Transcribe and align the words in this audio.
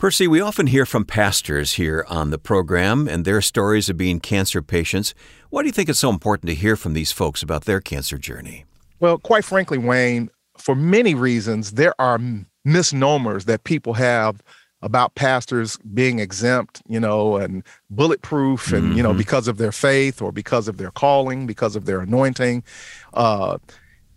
Percy, 0.00 0.26
we 0.26 0.40
often 0.40 0.68
hear 0.68 0.86
from 0.86 1.04
pastors 1.04 1.74
here 1.74 2.06
on 2.08 2.30
the 2.30 2.38
program 2.38 3.06
and 3.06 3.26
their 3.26 3.42
stories 3.42 3.90
of 3.90 3.98
being 3.98 4.18
cancer 4.18 4.62
patients. 4.62 5.12
Why 5.50 5.60
do 5.60 5.66
you 5.66 5.72
think 5.72 5.90
it's 5.90 5.98
so 5.98 6.08
important 6.08 6.48
to 6.48 6.54
hear 6.54 6.74
from 6.74 6.94
these 6.94 7.12
folks 7.12 7.42
about 7.42 7.66
their 7.66 7.82
cancer 7.82 8.16
journey? 8.16 8.64
Well, 9.00 9.18
quite 9.18 9.44
frankly, 9.44 9.76
Wayne, 9.76 10.30
for 10.56 10.74
many 10.74 11.14
reasons, 11.14 11.72
there 11.72 11.92
are 12.00 12.18
misnomers 12.64 13.44
that 13.44 13.64
people 13.64 13.92
have 13.92 14.42
about 14.80 15.16
pastors 15.16 15.76
being 15.92 16.18
exempt, 16.18 16.80
you 16.88 16.98
know, 16.98 17.36
and 17.36 17.62
bulletproof, 17.90 18.72
and 18.72 18.84
mm-hmm. 18.84 18.96
you 18.96 19.02
know, 19.02 19.10
mm-hmm. 19.10 19.18
because 19.18 19.48
of 19.48 19.58
their 19.58 19.70
faith 19.70 20.22
or 20.22 20.32
because 20.32 20.66
of 20.66 20.78
their 20.78 20.92
calling, 20.92 21.46
because 21.46 21.76
of 21.76 21.84
their 21.84 22.00
anointing, 22.00 22.64
uh, 23.12 23.58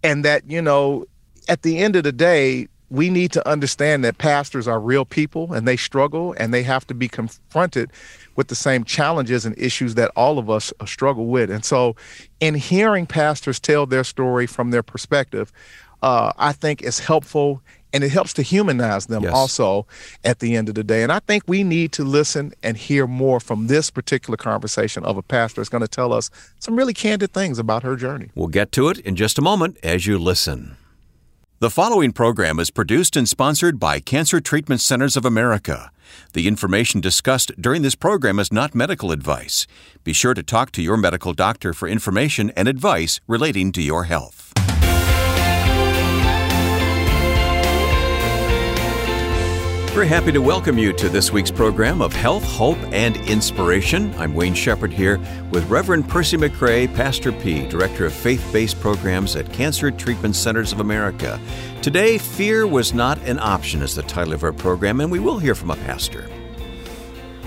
and 0.01 0.23
that 0.23 0.49
you 0.49 0.61
know, 0.61 1.03
at 1.49 1.63
the 1.63 1.79
end 1.79 1.97
of 1.97 2.05
the 2.05 2.13
day, 2.13 2.69
we 2.93 3.09
need 3.09 3.31
to 3.31 3.49
understand 3.49 4.05
that 4.05 4.19
pastors 4.19 4.67
are 4.67 4.79
real 4.79 5.03
people 5.03 5.51
and 5.51 5.67
they 5.67 5.75
struggle 5.75 6.35
and 6.37 6.53
they 6.53 6.61
have 6.61 6.85
to 6.85 6.93
be 6.93 7.07
confronted 7.07 7.89
with 8.35 8.49
the 8.49 8.55
same 8.55 8.83
challenges 8.83 9.47
and 9.47 9.57
issues 9.57 9.95
that 9.95 10.11
all 10.15 10.37
of 10.37 10.47
us 10.47 10.71
uh, 10.79 10.85
struggle 10.85 11.25
with. 11.25 11.49
And 11.49 11.65
so, 11.65 11.95
in 12.39 12.53
hearing 12.53 13.07
pastors 13.07 13.59
tell 13.59 13.87
their 13.87 14.03
story 14.03 14.45
from 14.45 14.69
their 14.69 14.83
perspective, 14.83 15.51
uh, 16.03 16.33
I 16.37 16.51
think 16.51 16.83
is 16.83 16.99
helpful 16.99 17.63
and 17.93 18.03
it 18.03 18.11
helps 18.11 18.33
to 18.33 18.43
humanize 18.43 19.07
them 19.07 19.23
yes. 19.23 19.33
also 19.33 19.87
at 20.23 20.37
the 20.37 20.55
end 20.55 20.69
of 20.69 20.75
the 20.75 20.83
day. 20.83 21.01
And 21.01 21.11
I 21.11 21.19
think 21.19 21.43
we 21.47 21.63
need 21.63 21.93
to 21.93 22.03
listen 22.03 22.53
and 22.61 22.77
hear 22.77 23.07
more 23.07 23.39
from 23.39 23.67
this 23.67 23.89
particular 23.89 24.37
conversation 24.37 25.03
of 25.03 25.17
a 25.17 25.23
pastor 25.23 25.61
that's 25.61 25.69
going 25.69 25.81
to 25.81 25.87
tell 25.87 26.13
us 26.13 26.29
some 26.59 26.75
really 26.75 26.93
candid 26.93 27.33
things 27.33 27.57
about 27.57 27.81
her 27.81 27.95
journey. 27.95 28.29
We'll 28.35 28.49
get 28.49 28.71
to 28.73 28.89
it 28.89 28.99
in 28.99 29.15
just 29.15 29.39
a 29.39 29.41
moment 29.41 29.77
as 29.81 30.05
you 30.05 30.19
listen. 30.19 30.77
The 31.59 31.69
following 31.69 32.11
program 32.11 32.59
is 32.59 32.71
produced 32.71 33.15
and 33.15 33.29
sponsored 33.29 33.79
by 33.79 34.01
Cancer 34.01 34.41
Treatment 34.41 34.81
Centers 34.81 35.15
of 35.15 35.23
America. 35.23 35.91
The 36.33 36.47
information 36.47 36.99
discussed 36.99 37.53
during 37.61 37.83
this 37.83 37.95
program 37.95 38.37
is 38.37 38.51
not 38.51 38.75
medical 38.75 39.11
advice. 39.11 39.65
Be 40.03 40.11
sure 40.11 40.33
to 40.33 40.43
talk 40.43 40.71
to 40.71 40.81
your 40.81 40.97
medical 40.97 41.31
doctor 41.31 41.71
for 41.71 41.87
information 41.87 42.49
and 42.57 42.67
advice 42.67 43.21
relating 43.27 43.71
to 43.73 43.81
your 43.81 44.05
health. 44.05 44.42
We're 49.95 50.05
happy 50.05 50.31
to 50.31 50.41
welcome 50.41 50.79
you 50.79 50.91
to 50.93 51.07
this 51.07 51.31
week's 51.31 51.51
program 51.51 52.01
of 52.01 52.13
Health, 52.13 52.43
Hope, 52.43 52.79
and 52.91 53.15
Inspiration. 53.29 54.11
I'm 54.17 54.33
Wayne 54.33 54.55
Shepherd 54.55 54.91
here 54.91 55.19
with 55.51 55.69
Reverend 55.69 56.09
Percy 56.09 56.35
McRae, 56.35 56.91
Pastor 56.95 57.31
P, 57.31 57.67
Director 57.67 58.07
of 58.07 58.13
Faith 58.13 58.43
Based 58.51 58.79
Programs 58.79 59.35
at 59.35 59.53
Cancer 59.53 59.91
Treatment 59.91 60.35
Centers 60.35 60.71
of 60.71 60.79
America. 60.79 61.39
Today, 61.83 62.17
Fear 62.17 62.65
Was 62.65 62.91
Not 62.91 63.19
an 63.27 63.37
Option 63.37 63.83
is 63.83 63.93
the 63.93 64.01
title 64.01 64.33
of 64.33 64.43
our 64.43 64.51
program, 64.51 64.99
and 64.99 65.11
we 65.11 65.19
will 65.19 65.37
hear 65.37 65.53
from 65.53 65.69
a 65.69 65.75
pastor. 65.75 66.27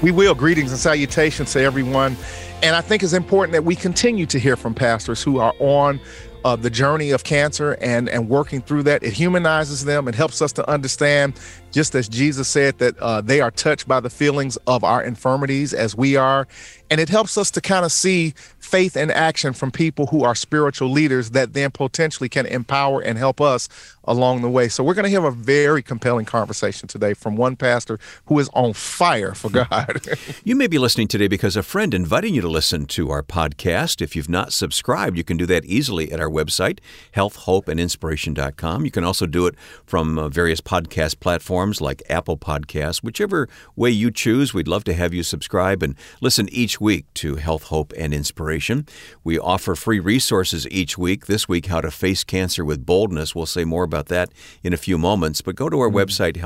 We 0.01 0.13
will. 0.13 0.37
Greetings 0.37 0.71
and 0.71 0.79
salutations 0.79 1.53
to 1.55 1.61
everyone. 1.63 2.17
And 2.63 2.77
I 2.77 2.81
think 2.81 3.03
it's 3.03 3.13
important 3.13 3.55
that 3.55 3.65
we 3.65 3.75
continue 3.75 4.25
to 4.27 4.39
hear 4.39 4.57
from 4.57 4.73
pastors 4.73 5.21
who 5.21 5.41
are 5.41 5.55
on 5.59 5.99
uh, 6.45 6.55
the 6.55 6.71
journey 6.71 7.11
of 7.11 7.25
cancer 7.25 7.77
and 7.81 8.09
and 8.09 8.29
working 8.29 8.63
through 8.63 8.85
that. 8.85 9.03
It 9.03 9.13
humanizes 9.13 9.85
them. 9.85 10.07
It 10.07 10.15
helps 10.15 10.41
us 10.41 10.53
to 10.53 10.71
understand, 10.71 11.41
just 11.77 11.95
as 11.95 12.09
Jesus 12.09 12.49
said, 12.49 12.79
that 12.79 12.99
uh, 13.01 13.21
they 13.21 13.43
are 13.43 13.51
touched 13.51 13.87
by 13.87 14.01
the 14.01 14.09
feelings 14.09 14.57
of 14.67 14.83
our 14.83 15.03
infirmities 15.03 15.75
as 15.75 15.95
we 15.95 16.17
are, 16.17 16.49
and 16.91 17.03
it 17.03 17.11
helps 17.11 17.37
us 17.37 17.51
to 17.51 17.61
kind 17.61 17.85
of 17.85 17.93
see 17.93 18.33
faith 18.59 18.97
and 18.97 19.13
action 19.13 19.53
from 19.53 19.71
people 19.71 20.07
who 20.07 20.25
are 20.25 20.35
spiritual 20.35 20.89
leaders 20.89 21.33
that 21.33 21.53
then 21.53 21.71
potentially 21.71 22.31
can 22.31 22.47
empower 22.47 23.03
and 23.03 23.19
help 23.19 23.43
us 23.43 23.69
along 24.05 24.41
the 24.41 24.49
way. 24.49 24.69
So 24.69 24.83
we're 24.83 24.95
going 24.95 25.05
to 25.05 25.11
have 25.11 25.25
a 25.25 25.31
very 25.31 25.83
compelling 25.83 26.25
conversation 26.25 26.89
today 26.89 27.13
from 27.13 27.37
one 27.37 27.57
pastor 27.57 27.99
who 28.27 28.39
is 28.39 28.49
on 28.55 28.73
fire 28.73 29.35
for 29.35 29.51
God. 29.51 30.01
you 30.45 30.57
may 30.57 30.69
be 30.69 30.79
listening 30.79 31.09
today 31.09 31.29
because 31.29 31.57
a 31.57 31.63
friend 31.63 31.93
inviting 31.93 32.35
you 32.35 32.41
to 32.41 32.49
listen 32.49 32.87
to 32.87 33.11
our 33.11 33.23
podcast. 33.23 34.01
If 34.01 34.17
you've 34.17 34.29
not 34.29 34.53
subscribed, 34.53 35.19
you 35.19 35.25
can 35.25 35.37
do 35.37 35.47
that 35.47 35.65
easily 35.67 36.11
at 36.11 36.21
our 36.21 36.31
website, 36.31 36.79
healthhopeandinspiration.com. 37.15 38.84
You 38.84 38.91
can 38.91 39.05
also 39.05 39.27
do 39.27 39.47
it 39.47 39.55
from 39.84 40.19
uh, 40.19 40.29
various 40.29 40.61
podcast 40.61 41.21
platforms 41.21 41.66
like 41.81 42.03
Apple 42.09 42.37
Podcasts. 42.37 43.03
Whichever 43.03 43.49
way 43.75 43.91
you 43.91 44.10
choose, 44.10 44.54
we'd 44.54 44.69
love 44.69 44.84
to 44.84 44.94
have 44.94 45.12
you 45.12 45.22
subscribe 45.22 45.82
and 45.82 45.94
listen 46.21 46.49
each 46.50 46.81
week 46.81 47.06
to 47.15 47.37
Health, 47.37 47.65
Hope, 47.65 47.93
and 47.97 48.15
Inspiration. 48.15 48.87
We 49.25 49.38
offer 49.38 49.75
free 49.75 50.00
resources 50.00 50.66
each 50.71 50.97
week. 50.97 51.26
This 51.26 51.49
week, 51.49 51.66
How 51.66 51.81
to 51.81 51.91
Face 51.91 52.25
Cancer 52.25 52.65
with 52.65 52.87
Boldness. 52.87 53.34
We'll 53.34 53.47
say 53.47 53.65
more 53.65 53.84
about 53.84 54.06
that 54.06 54.31
in 54.62 54.72
a 54.72 54.78
few 54.78 54.97
moments, 54.99 55.43
but 55.43 55.56
go 55.56 55.69
to 55.69 55.81
our 55.81 55.88
mm-hmm. 55.88 55.99
website, 55.99 56.37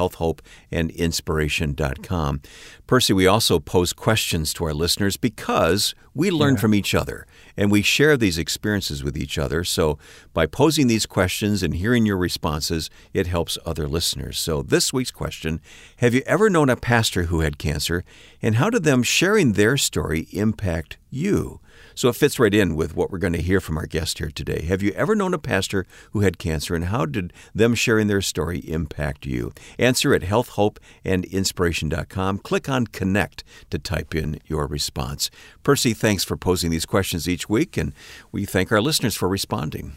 healthhopeandinspiration.com. 0.72 2.41
Percy, 2.86 3.12
we 3.12 3.26
also 3.26 3.60
pose 3.60 3.92
questions 3.92 4.53
to 4.54 4.64
our 4.64 4.75
listeners 4.75 5.16
because 5.16 5.94
we 6.12 6.30
learn 6.30 6.54
yeah. 6.54 6.60
from 6.60 6.75
each 6.75 6.92
other 6.92 7.26
and 7.56 7.70
we 7.70 7.82
share 7.82 8.16
these 8.16 8.36
experiences 8.36 9.04
with 9.04 9.16
each 9.16 9.38
other. 9.38 9.62
So, 9.64 9.98
by 10.32 10.47
posing 10.47 10.86
these 10.86 11.06
questions 11.06 11.62
and 11.62 11.75
hearing 11.75 12.06
your 12.06 12.16
responses, 12.16 12.91
it 13.14 13.26
helps 13.26 13.59
other 13.64 13.86
listeners. 13.86 14.38
So, 14.38 14.62
this 14.62 14.92
week's 14.92 15.09
question 15.10 15.60
Have 15.98 16.15
you 16.15 16.22
ever 16.26 16.50
known 16.50 16.71
a 16.71 16.76
pastor 16.76 17.25
who 17.25 17.41
had 17.41 17.59
cancer, 17.59 18.04
and 18.41 18.54
how 18.56 18.71
did 18.71 18.84
them 18.84 19.03
sharing 19.03 19.53
their 19.53 19.76
story 19.76 20.28
impact 20.32 20.97
you? 21.10 21.60
So 21.94 22.09
it 22.09 22.16
fits 22.16 22.38
right 22.38 22.54
in 22.54 22.76
with 22.76 22.97
what 22.97 23.10
we're 23.10 23.19
going 23.19 23.34
to 23.34 23.43
hear 23.43 23.60
from 23.60 23.76
our 23.76 23.84
guest 23.87 24.19
here 24.19 24.31
today. 24.31 24.62
Have 24.62 24.82
you 24.82 24.93
ever 24.93 25.15
known 25.15 25.34
a 25.34 25.38
pastor 25.38 25.84
who 26.12 26.21
had 26.21 26.38
cancer, 26.38 26.75
and 26.75 26.87
how 26.87 27.04
did 27.06 27.32
them 27.54 27.75
sharing 27.75 28.06
their 28.06 28.22
story 28.22 28.60
impact 28.60 29.26
you? 29.26 29.53
Answer 29.78 30.15
at 30.15 30.22
healthhopeandinspiration.com. 30.22 32.38
Click 32.38 32.69
on 32.69 32.87
Connect 32.87 33.44
to 33.71 33.78
type 33.78 34.15
in 34.15 34.41
your 34.47 34.66
response. 34.66 35.31
Percy, 35.62 35.92
thanks 35.92 36.25
for 36.25 36.37
posing 36.37 36.71
these 36.71 36.87
questions 36.87 37.28
each 37.28 37.48
week, 37.48 37.77
and 37.77 37.92
we 38.32 38.44
thank 38.44 38.72
our 38.72 38.81
listeners 38.81 39.16
for 39.16 39.28
responding. 39.28 39.92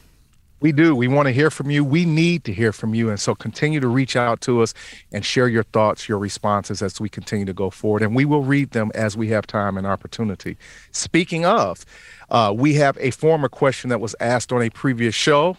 We 0.63 0.71
do. 0.71 0.95
We 0.95 1.09
want 1.09 1.25
to 1.25 1.33
hear 1.33 1.51
from 1.51 1.69
you. 1.69 1.83
We 1.83 2.05
need 2.05 2.45
to 2.45 2.53
hear 2.53 2.71
from 2.71 2.95
you. 2.95 3.09
And 3.09 3.19
so 3.19 3.35
continue 3.35 3.81
to 3.81 3.87
reach 3.89 4.15
out 4.15 4.39
to 4.41 4.61
us 4.61 4.73
and 5.11 5.25
share 5.25 5.49
your 5.49 5.63
thoughts, 5.63 6.07
your 6.07 6.17
responses 6.17 6.81
as 6.81 7.01
we 7.01 7.09
continue 7.09 7.43
to 7.43 7.53
go 7.53 7.69
forward. 7.69 8.01
And 8.01 8.15
we 8.15 8.23
will 8.23 8.43
read 8.43 8.71
them 8.71 8.89
as 8.95 9.17
we 9.17 9.27
have 9.27 9.45
time 9.45 9.77
and 9.77 9.85
opportunity. 9.85 10.55
Speaking 10.93 11.45
of, 11.45 11.85
uh, 12.29 12.53
we 12.55 12.75
have 12.75 12.97
a 13.01 13.11
former 13.11 13.49
question 13.49 13.89
that 13.89 13.99
was 13.99 14.15
asked 14.21 14.53
on 14.53 14.61
a 14.61 14.69
previous 14.69 15.13
show. 15.13 15.57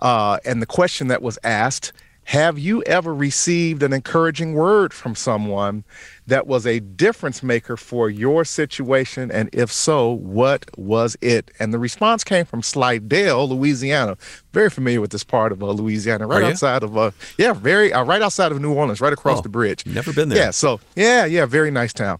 Uh, 0.00 0.38
and 0.44 0.62
the 0.62 0.66
question 0.66 1.08
that 1.08 1.20
was 1.20 1.36
asked 1.42 1.92
have 2.24 2.58
you 2.58 2.82
ever 2.84 3.14
received 3.14 3.82
an 3.82 3.92
encouraging 3.92 4.54
word 4.54 4.92
from 4.92 5.14
someone 5.14 5.84
that 6.26 6.46
was 6.46 6.66
a 6.66 6.80
difference 6.80 7.42
maker 7.42 7.76
for 7.76 8.08
your 8.08 8.44
situation? 8.44 9.30
And 9.30 9.50
if 9.52 9.70
so, 9.70 10.10
what 10.10 10.66
was 10.78 11.16
it? 11.20 11.50
And 11.58 11.72
the 11.72 11.78
response 11.78 12.24
came 12.24 12.44
from 12.44 12.62
Slidell, 12.62 13.48
Louisiana. 13.48 14.16
Very 14.52 14.70
familiar 14.70 15.00
with 15.00 15.10
this 15.10 15.24
part 15.24 15.52
of 15.52 15.62
uh, 15.62 15.70
Louisiana, 15.70 16.26
right 16.26 16.44
outside 16.44 16.82
of, 16.82 16.96
uh, 16.96 17.10
yeah, 17.36 17.52
very, 17.52 17.92
uh, 17.92 18.04
right 18.04 18.22
outside 18.22 18.52
of 18.52 18.60
New 18.60 18.72
Orleans, 18.72 19.00
right 19.00 19.12
across 19.12 19.40
oh, 19.40 19.42
the 19.42 19.48
bridge. 19.48 19.84
Never 19.84 20.12
been 20.12 20.30
there. 20.30 20.38
Yeah, 20.38 20.50
so, 20.50 20.80
yeah, 20.96 21.26
yeah, 21.26 21.44
very 21.46 21.70
nice 21.70 21.92
town. 21.92 22.18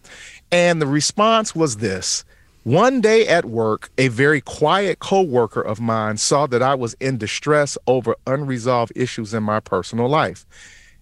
And 0.51 0.81
the 0.81 0.87
response 0.87 1.55
was 1.55 1.77
this 1.77 2.25
one 2.65 2.99
day 2.99 3.27
at 3.27 3.45
work, 3.45 3.91
a 3.95 4.07
very 4.07 4.41
quiet 4.41 4.97
coworker 4.97 5.61
of 5.61 5.79
mine 5.79 6.17
saw 6.17 6.47
that 6.47 6.63
I 6.63 6.73
was 6.73 6.95
in 6.95 7.19
distress 7.19 7.77
over 7.85 8.15
unresolved 8.25 8.91
issues 8.95 9.35
in 9.35 9.43
my 9.43 9.59
personal 9.59 10.09
life. 10.09 10.47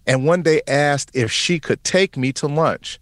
And 0.06 0.26
one 0.26 0.42
day 0.42 0.62
asked 0.68 1.12
if 1.14 1.32
she 1.32 1.62
could 1.62 1.82
take 1.86 2.18
me 2.18 2.34
to 2.34 2.48
lunch. 2.48 3.00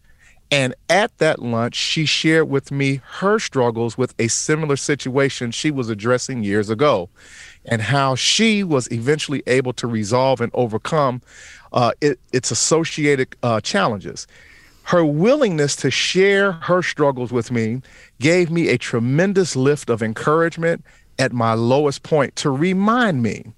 And 0.52 0.76
at 0.90 1.18
that 1.18 1.42
lunch, 1.42 1.74
she 1.74 2.06
shared 2.06 2.52
with 2.52 2.72
me 2.72 3.02
her 3.14 3.40
struggles 3.40 3.98
with 3.98 4.14
a 4.20 4.28
similar 4.28 4.76
situation 4.76 5.50
she 5.50 5.72
was 5.72 5.90
addressing 5.90 6.44
years 6.44 6.70
ago 6.70 7.10
and 7.66 7.82
how 7.82 8.14
she 8.14 8.64
was 8.64 8.88
eventually 8.92 9.42
able 9.48 9.74
to 9.74 9.88
resolve 9.88 10.40
and 10.40 10.52
overcome 10.54 11.24
uh, 11.74 11.94
it, 12.00 12.20
its 12.32 12.52
associated 12.52 13.36
uh, 13.42 13.60
challenges. 13.60 14.28
Her 14.84 15.06
willingness 15.06 15.76
to 15.78 15.92
share 15.92 16.54
her 16.54 16.82
struggles 16.82 17.32
with 17.32 17.52
me 17.52 17.82
gave 18.20 18.52
me 18.52 18.70
a 18.70 18.78
tremendous 18.78 19.56
lift 19.56 19.90
of 19.90 20.04
encouragement 20.04 20.84
at 21.18 21.32
my 21.32 21.54
lowest 21.54 22.04
point 22.04 22.36
to 22.38 22.50
remind 22.50 23.22
me 23.22 23.54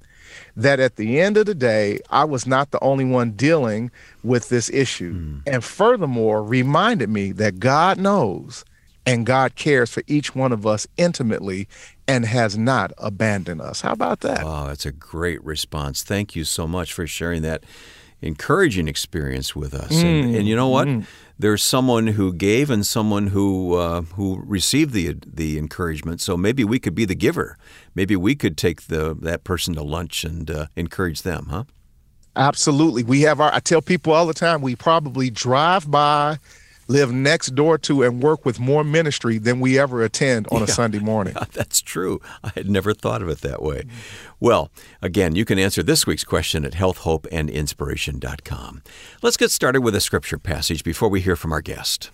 that 0.56 0.80
at 0.80 0.96
the 0.98 1.20
end 1.20 1.38
of 1.38 1.46
the 1.46 1.56
day, 1.56 2.00
I 2.10 2.26
was 2.26 2.46
not 2.46 2.72
the 2.72 2.84
only 2.84 3.06
one 3.06 3.32
dealing 3.32 3.90
with 4.24 4.50
this 4.50 4.70
issue. 4.70 5.14
Mm. 5.14 5.42
And 5.48 5.64
furthermore, 5.64 6.44
reminded 6.44 7.10
me 7.10 7.32
that 7.34 7.60
God 7.60 7.98
knows 7.98 8.64
and 9.06 9.26
God 9.26 9.56
cares 9.56 9.90
for 9.90 10.04
each 10.08 10.36
one 10.36 10.52
of 10.52 10.66
us 10.66 10.88
intimately 10.98 11.68
and 12.08 12.26
has 12.26 12.58
not 12.58 12.92
abandoned 12.98 13.62
us. 13.62 13.82
How 13.82 13.92
about 13.92 14.22
that? 14.22 14.46
Wow, 14.46 14.68
that's 14.68 14.86
a 14.86 14.92
great 14.92 15.44
response. 15.44 16.04
Thank 16.04 16.36
you 16.36 16.44
so 16.44 16.68
much 16.68 16.94
for 16.94 17.08
sharing 17.08 17.42
that 17.42 17.64
encouraging 18.24 18.88
experience 18.88 19.56
with 19.56 19.74
us. 19.74 19.92
Mm. 19.92 20.24
And, 20.24 20.36
and, 20.36 20.48
you 20.48 20.56
know 20.56 20.70
what? 20.70 20.88
Mm. 20.88 21.06
There's 21.38 21.62
someone 21.62 22.08
who 22.08 22.34
gave 22.34 22.70
and 22.70 22.86
someone 22.86 23.28
who 23.28 23.76
uh, 23.76 24.02
who 24.02 24.42
received 24.46 24.94
the 24.94 25.18
the 25.26 25.58
encouragement. 25.58 26.22
So 26.22 26.38
maybe 26.38 26.64
we 26.64 26.80
could 26.80 26.96
be 26.96 27.06
the 27.06 27.16
giver. 27.16 27.58
Maybe 27.96 28.16
we 28.16 28.36
could 28.36 28.58
take 28.58 28.84
the 28.84 29.16
that 29.22 29.44
person 29.44 29.74
to 29.76 29.84
lunch 29.84 30.24
and 30.24 30.50
uh, 30.50 30.68
encourage 30.76 31.24
them, 31.24 31.48
huh? 31.50 31.64
Absolutely. 32.36 33.04
We 33.04 33.22
have 33.22 33.40
our, 33.40 33.54
I 33.54 33.60
tell 33.60 33.82
people 33.82 34.14
all 34.14 34.26
the 34.26 34.34
time, 34.34 34.62
we 34.62 34.76
probably 34.76 35.30
drive 35.30 35.90
by, 35.90 36.40
live 36.88 37.12
next 37.12 37.56
door 37.56 37.78
to, 37.80 38.04
and 38.04 38.22
work 38.22 38.46
with 38.46 38.60
more 38.60 38.84
ministry 38.84 39.38
than 39.38 39.60
we 39.60 39.80
ever 39.80 40.04
attend 40.04 40.48
on 40.52 40.60
yeah. 40.60 40.66
a 40.66 40.68
Sunday 40.68 41.00
morning. 41.00 41.34
Yeah, 41.36 41.46
that's 41.54 41.82
true. 41.82 42.22
I 42.44 42.52
had 42.56 42.70
never 42.70 42.94
thought 42.94 43.22
of 43.22 43.30
it 43.30 43.42
that 43.42 43.62
way. 43.62 43.84
Well, 44.40 44.72
again, 45.02 45.36
you 45.36 45.46
can 45.46 45.60
answer 45.60 45.84
this 45.84 46.06
week's 46.06 46.24
question 46.24 46.66
at 46.66 46.74
healthhopeandinspiration.com. 46.74 48.84
Let's 49.22 49.38
get 49.38 49.52
started 49.52 49.82
with 49.82 49.96
a 49.96 50.02
scripture 50.02 50.38
passage 50.38 50.84
before 50.84 51.10
we 51.10 51.22
hear 51.22 51.36
from 51.36 51.54
our 51.54 51.62
guest. 51.62 52.12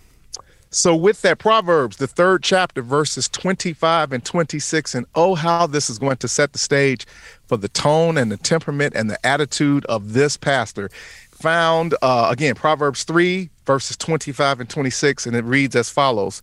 So, 0.72 0.96
with 0.96 1.24
that, 1.24 1.40
Proverbs, 1.40 1.98
the 1.98 2.06
third 2.06 2.44
chapter, 2.44 2.84
verses 2.84 3.28
25 3.28 4.14
and 4.14 4.24
26, 4.24 4.94
and 4.94 5.08
oh, 5.16 5.34
how 5.34 5.66
this 5.66 5.90
is 5.90 5.98
going 5.98 6.18
to 6.18 6.28
set 6.28 6.54
the 6.54 6.60
stage 6.60 7.08
for 7.48 7.58
the 7.58 7.70
tone 7.70 8.18
and 8.18 8.32
the 8.32 8.38
temperament 8.38 8.94
and 8.96 9.10
the 9.10 9.26
attitude 9.26 9.84
of 9.86 10.14
this 10.14 10.38
pastor. 10.38 10.92
Found, 11.40 11.96
uh, 12.02 12.28
again, 12.30 12.54
Proverbs 12.54 13.04
3, 13.06 13.50
verses 13.66 13.96
25 13.96 14.60
and 14.60 14.70
26, 14.70 15.26
and 15.26 15.36
it 15.38 15.46
reads 15.46 15.74
as 15.74 15.90
follows 15.90 16.42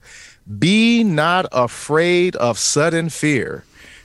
Be 0.58 1.04
not 1.04 1.46
afraid 1.52 2.34
of 2.37 2.58
sudden 2.58 3.10
fear, 3.10 3.64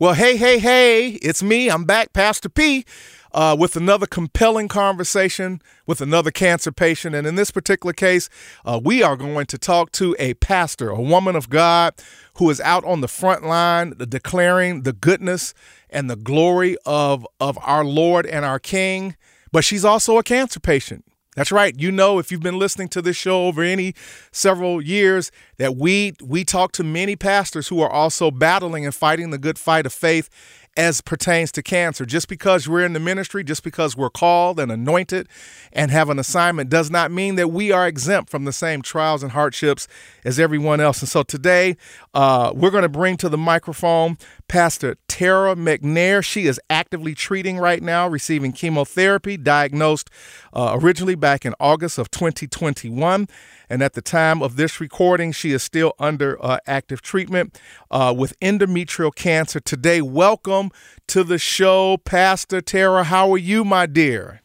Well, 0.00 0.14
hey, 0.14 0.36
hey, 0.38 0.58
hey, 0.58 1.10
it's 1.10 1.42
me. 1.42 1.70
I'm 1.70 1.84
back, 1.84 2.14
Pastor 2.14 2.48
P, 2.48 2.86
uh, 3.32 3.56
with 3.58 3.76
another 3.76 4.06
compelling 4.06 4.68
conversation 4.68 5.60
with 5.86 6.00
another 6.00 6.30
cancer 6.30 6.72
patient. 6.72 7.14
And 7.14 7.26
in 7.26 7.34
this 7.34 7.50
particular 7.50 7.92
case, 7.92 8.28
uh, 8.64 8.80
we 8.82 9.02
are 9.02 9.16
going 9.16 9.46
to 9.46 9.58
talk 9.58 9.92
to 9.92 10.16
a 10.18 10.34
pastor, 10.34 10.90
a 10.90 11.00
woman 11.00 11.36
of 11.36 11.48
God 11.48 11.94
who 12.34 12.48
is 12.50 12.60
out 12.60 12.84
on 12.84 13.00
the 13.00 13.08
front 13.08 13.44
line 13.44 13.94
declaring 13.96 14.82
the 14.82 14.92
goodness 14.92 15.54
and 15.88 16.08
the 16.08 16.16
glory 16.16 16.76
of, 16.86 17.26
of 17.40 17.58
our 17.62 17.84
Lord 17.84 18.26
and 18.26 18.44
our 18.44 18.58
King. 18.58 19.16
But 19.52 19.64
she's 19.64 19.84
also 19.84 20.18
a 20.18 20.22
cancer 20.22 20.60
patient. 20.60 21.04
That's 21.36 21.52
right. 21.52 21.78
You 21.78 21.92
know, 21.92 22.18
if 22.18 22.32
you've 22.32 22.42
been 22.42 22.58
listening 22.58 22.88
to 22.88 23.00
this 23.00 23.16
show 23.16 23.46
over 23.46 23.62
any 23.62 23.94
several 24.32 24.82
years, 24.82 25.30
that 25.58 25.76
we 25.76 26.14
we 26.22 26.44
talk 26.44 26.72
to 26.72 26.84
many 26.84 27.14
pastors 27.14 27.68
who 27.68 27.80
are 27.80 27.90
also 27.90 28.32
battling 28.32 28.84
and 28.84 28.94
fighting 28.94 29.30
the 29.30 29.38
good 29.38 29.56
fight 29.56 29.86
of 29.86 29.92
faith 29.92 30.28
as 30.76 31.00
pertains 31.00 31.50
to 31.52 31.62
cancer. 31.62 32.06
Just 32.06 32.28
because 32.28 32.68
we're 32.68 32.84
in 32.84 32.92
the 32.92 33.00
ministry, 33.00 33.42
just 33.42 33.62
because 33.62 33.96
we're 33.96 34.10
called 34.10 34.60
and 34.60 34.70
anointed 34.70 35.28
and 35.72 35.90
have 35.90 36.08
an 36.10 36.18
assignment, 36.18 36.70
does 36.70 36.90
not 36.90 37.10
mean 37.10 37.34
that 37.34 37.48
we 37.48 37.72
are 37.72 37.86
exempt 37.86 38.30
from 38.30 38.44
the 38.44 38.52
same 38.52 38.82
trials 38.82 39.22
and 39.22 39.32
hardships 39.32 39.88
as 40.24 40.38
everyone 40.38 40.80
else. 40.80 41.00
And 41.00 41.08
so 41.08 41.22
today, 41.22 41.76
uh, 42.14 42.52
we're 42.54 42.70
going 42.70 42.82
to 42.82 42.88
bring 42.88 43.16
to 43.18 43.28
the 43.28 43.38
microphone 43.38 44.16
Pastor 44.50 44.96
Tara 45.06 45.54
McNair. 45.54 46.24
She 46.24 46.48
is 46.48 46.60
actively 46.68 47.14
treating 47.14 47.58
right 47.58 47.80
now, 47.80 48.08
receiving 48.08 48.50
chemotherapy, 48.50 49.36
diagnosed 49.36 50.10
uh, 50.52 50.76
originally 50.82 51.14
back 51.14 51.46
in 51.46 51.54
August 51.60 51.98
of 51.98 52.10
2021. 52.10 53.28
And 53.68 53.80
at 53.80 53.92
the 53.92 54.02
time 54.02 54.42
of 54.42 54.56
this 54.56 54.80
recording, 54.80 55.30
she 55.30 55.52
is 55.52 55.62
still 55.62 55.92
under 56.00 56.36
uh, 56.44 56.58
active 56.66 57.00
treatment 57.00 57.60
uh, 57.92 58.12
with 58.18 58.36
endometrial 58.40 59.14
cancer. 59.14 59.60
Today, 59.60 60.02
welcome 60.02 60.72
to 61.06 61.22
the 61.22 61.38
show, 61.38 61.98
Pastor 61.98 62.60
Tara. 62.60 63.04
How 63.04 63.30
are 63.30 63.38
you, 63.38 63.64
my 63.64 63.86
dear? 63.86 64.42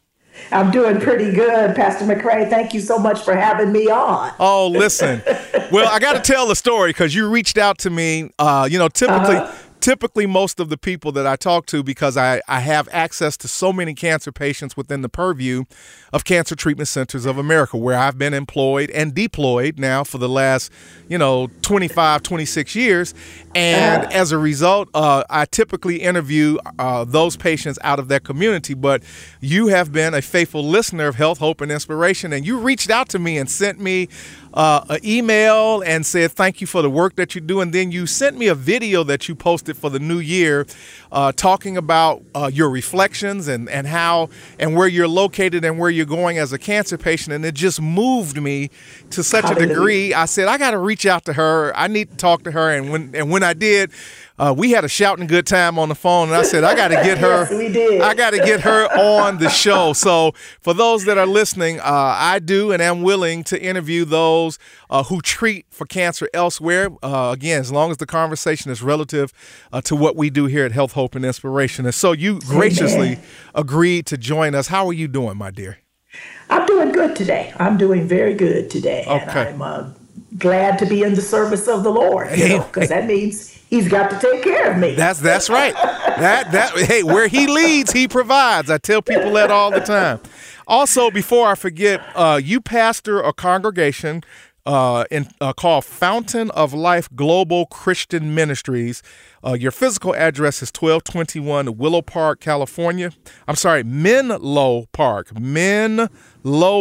I'm 0.52 0.70
doing 0.70 1.00
pretty 1.00 1.32
good, 1.32 1.74
Pastor 1.74 2.04
McRae. 2.04 2.48
Thank 2.48 2.74
you 2.74 2.80
so 2.80 2.98
much 2.98 3.22
for 3.22 3.34
having 3.34 3.72
me 3.72 3.88
on. 3.88 4.32
Oh, 4.38 4.68
listen. 4.68 5.20
well, 5.72 5.88
I 5.88 5.98
got 5.98 6.12
to 6.12 6.20
tell 6.20 6.46
the 6.46 6.54
story 6.54 6.90
because 6.90 7.12
you 7.12 7.28
reached 7.28 7.58
out 7.58 7.78
to 7.78 7.90
me. 7.90 8.30
Uh, 8.38 8.68
you 8.70 8.78
know, 8.78 8.88
typically. 8.88 9.34
Uh-huh 9.34 9.62
typically 9.80 10.26
most 10.26 10.60
of 10.60 10.68
the 10.68 10.76
people 10.76 11.12
that 11.12 11.26
I 11.26 11.36
talk 11.36 11.66
to 11.66 11.82
because 11.82 12.16
I, 12.16 12.40
I 12.48 12.60
have 12.60 12.88
access 12.92 13.36
to 13.38 13.48
so 13.48 13.72
many 13.72 13.94
cancer 13.94 14.32
patients 14.32 14.76
within 14.76 15.02
the 15.02 15.08
purview 15.08 15.64
of 16.12 16.24
Cancer 16.24 16.56
Treatment 16.56 16.88
Centers 16.88 17.26
of 17.26 17.38
America, 17.38 17.76
where 17.76 17.98
I've 17.98 18.18
been 18.18 18.34
employed 18.34 18.90
and 18.90 19.14
deployed 19.14 19.78
now 19.78 20.04
for 20.04 20.18
the 20.18 20.28
last, 20.28 20.72
you 21.08 21.18
know, 21.18 21.48
25, 21.62 22.22
26 22.22 22.74
years. 22.74 23.14
And 23.54 24.04
uh 24.04 24.08
as 24.12 24.32
a 24.32 24.38
result, 24.38 24.88
uh, 24.94 25.24
I 25.28 25.44
typically 25.44 25.96
interview 26.02 26.58
uh, 26.78 27.04
those 27.04 27.36
patients 27.36 27.78
out 27.82 27.98
of 27.98 28.08
that 28.08 28.24
community. 28.24 28.74
But 28.74 29.02
you 29.40 29.68
have 29.68 29.92
been 29.92 30.14
a 30.14 30.22
faithful 30.22 30.64
listener 30.64 31.06
of 31.06 31.16
Health, 31.16 31.38
Hope, 31.38 31.60
and 31.60 31.70
Inspiration, 31.70 32.32
and 32.32 32.46
you 32.46 32.58
reached 32.58 32.90
out 32.90 33.08
to 33.10 33.18
me 33.18 33.38
and 33.38 33.50
sent 33.50 33.80
me 33.80 34.08
uh, 34.56 34.84
an 34.88 35.00
email 35.04 35.82
and 35.82 36.04
said 36.04 36.32
thank 36.32 36.62
you 36.62 36.66
for 36.66 36.80
the 36.80 36.88
work 36.90 37.14
that 37.16 37.34
you 37.34 37.40
do, 37.42 37.60
and 37.60 37.72
then 37.72 37.92
you 37.92 38.06
sent 38.06 38.38
me 38.38 38.48
a 38.48 38.54
video 38.54 39.04
that 39.04 39.28
you 39.28 39.34
posted 39.34 39.76
for 39.76 39.90
the 39.90 39.98
new 39.98 40.18
year, 40.18 40.66
uh, 41.12 41.30
talking 41.32 41.76
about 41.76 42.22
uh, 42.34 42.50
your 42.52 42.70
reflections 42.70 43.46
and 43.48 43.68
and 43.68 43.86
how 43.86 44.30
and 44.58 44.74
where 44.74 44.88
you're 44.88 45.06
located 45.06 45.62
and 45.64 45.78
where 45.78 45.90
you're 45.90 46.06
going 46.06 46.38
as 46.38 46.54
a 46.54 46.58
cancer 46.58 46.96
patient, 46.96 47.34
and 47.34 47.44
it 47.44 47.54
just 47.54 47.80
moved 47.82 48.40
me 48.40 48.70
to 49.10 49.22
such 49.22 49.48
a 49.50 49.54
degree. 49.54 50.14
I 50.14 50.24
said 50.24 50.48
I 50.48 50.56
got 50.56 50.70
to 50.70 50.78
reach 50.78 51.04
out 51.04 51.26
to 51.26 51.34
her. 51.34 51.76
I 51.76 51.86
need 51.86 52.10
to 52.12 52.16
talk 52.16 52.42
to 52.44 52.50
her, 52.52 52.70
and 52.70 52.90
when 52.90 53.14
and 53.14 53.30
when 53.30 53.42
I 53.42 53.52
did 53.52 53.90
uh, 54.38 54.54
we 54.56 54.72
had 54.72 54.84
a 54.84 54.88
shouting 54.88 55.26
good 55.26 55.46
time 55.46 55.78
on 55.78 55.88
the 55.88 55.94
phone, 55.94 56.28
and 56.28 56.36
I 56.36 56.42
said, 56.42 56.62
I 56.64 56.74
got 56.74 56.88
to 56.88 56.94
get 56.96 57.18
her. 57.26 57.42
yes, 57.42 57.50
we 57.50 57.68
did. 57.68 58.02
I 58.02 58.14
got 58.14 58.30
to 58.30 58.38
get 58.38 58.60
her 58.60 58.86
on 58.98 59.38
the 59.38 59.48
show. 59.48 59.92
So, 59.92 60.32
for 60.60 60.74
those 60.74 61.04
that 61.06 61.16
are 61.18 61.26
listening, 61.26 61.80
uh, 61.80 61.82
I 61.84 62.38
do 62.38 62.72
and 62.72 62.82
am 62.82 63.02
willing 63.02 63.44
to 63.44 63.60
interview 63.62 64.04
those 64.04 64.58
uh, 64.90 65.04
who 65.04 65.20
treat 65.20 65.66
for 65.70 65.86
cancer 65.86 66.28
elsewhere. 66.34 66.90
Uh, 67.02 67.30
again, 67.34 67.60
as 67.60 67.72
long 67.72 67.90
as 67.90 67.96
the 67.96 68.06
conversation 68.06 68.70
is 68.70 68.82
relative 68.82 69.32
uh, 69.72 69.80
to 69.82 69.96
what 69.96 70.16
we 70.16 70.30
do 70.30 70.46
here 70.46 70.64
at 70.64 70.72
Health, 70.72 70.92
Hope, 70.92 71.14
and 71.14 71.24
Inspiration. 71.24 71.86
And 71.86 71.94
so, 71.94 72.12
you 72.12 72.40
graciously 72.40 73.12
Amen. 73.12 73.24
agreed 73.54 74.06
to 74.06 74.18
join 74.18 74.54
us. 74.54 74.68
How 74.68 74.86
are 74.86 74.92
you 74.92 75.08
doing, 75.08 75.36
my 75.36 75.50
dear? 75.50 75.78
I'm 76.48 76.64
doing 76.66 76.92
good 76.92 77.16
today. 77.16 77.52
I'm 77.58 77.76
doing 77.76 78.06
very 78.06 78.34
good 78.34 78.70
today. 78.70 79.04
Okay. 79.06 79.48
And 79.50 79.62
I'm 79.62 79.62
uh, 79.62 79.90
glad 80.38 80.78
to 80.78 80.86
be 80.86 81.02
in 81.02 81.14
the 81.14 81.22
service 81.22 81.68
of 81.68 81.82
the 81.82 81.90
Lord, 81.90 82.28
because 82.30 82.48
you 82.48 82.58
know, 82.58 82.64
because 82.64 82.88
that 82.88 83.06
means 83.06 83.50
he's 83.68 83.88
got 83.88 84.10
to 84.10 84.18
take 84.18 84.42
care 84.42 84.72
of 84.72 84.78
me. 84.78 84.94
That's 84.94 85.20
that's 85.20 85.48
right. 85.48 85.74
that 85.74 86.52
that 86.52 86.76
hey, 86.78 87.02
where 87.02 87.28
he 87.28 87.46
leads, 87.46 87.92
he 87.92 88.08
provides. 88.08 88.70
I 88.70 88.78
tell 88.78 89.02
people 89.02 89.32
that 89.34 89.50
all 89.50 89.70
the 89.70 89.80
time. 89.80 90.20
Also, 90.66 91.10
before 91.10 91.48
I 91.48 91.54
forget, 91.54 92.04
uh, 92.16 92.40
you 92.42 92.60
pastor 92.60 93.20
a 93.20 93.32
congregation 93.32 94.22
uh, 94.66 95.04
in, 95.12 95.28
uh, 95.40 95.52
called 95.52 95.84
Fountain 95.84 96.50
of 96.50 96.74
Life 96.74 97.08
Global 97.14 97.66
Christian 97.66 98.34
Ministries. 98.34 99.02
Uh, 99.44 99.52
your 99.52 99.70
physical 99.70 100.14
address 100.14 100.56
is 100.56 100.70
1221 100.70 101.76
Willow 101.76 102.02
Park, 102.02 102.40
California. 102.40 103.12
I'm 103.46 103.54
sorry, 103.54 103.84
Menlo 103.84 104.86
Park. 104.90 105.38
Menlo 105.38 106.08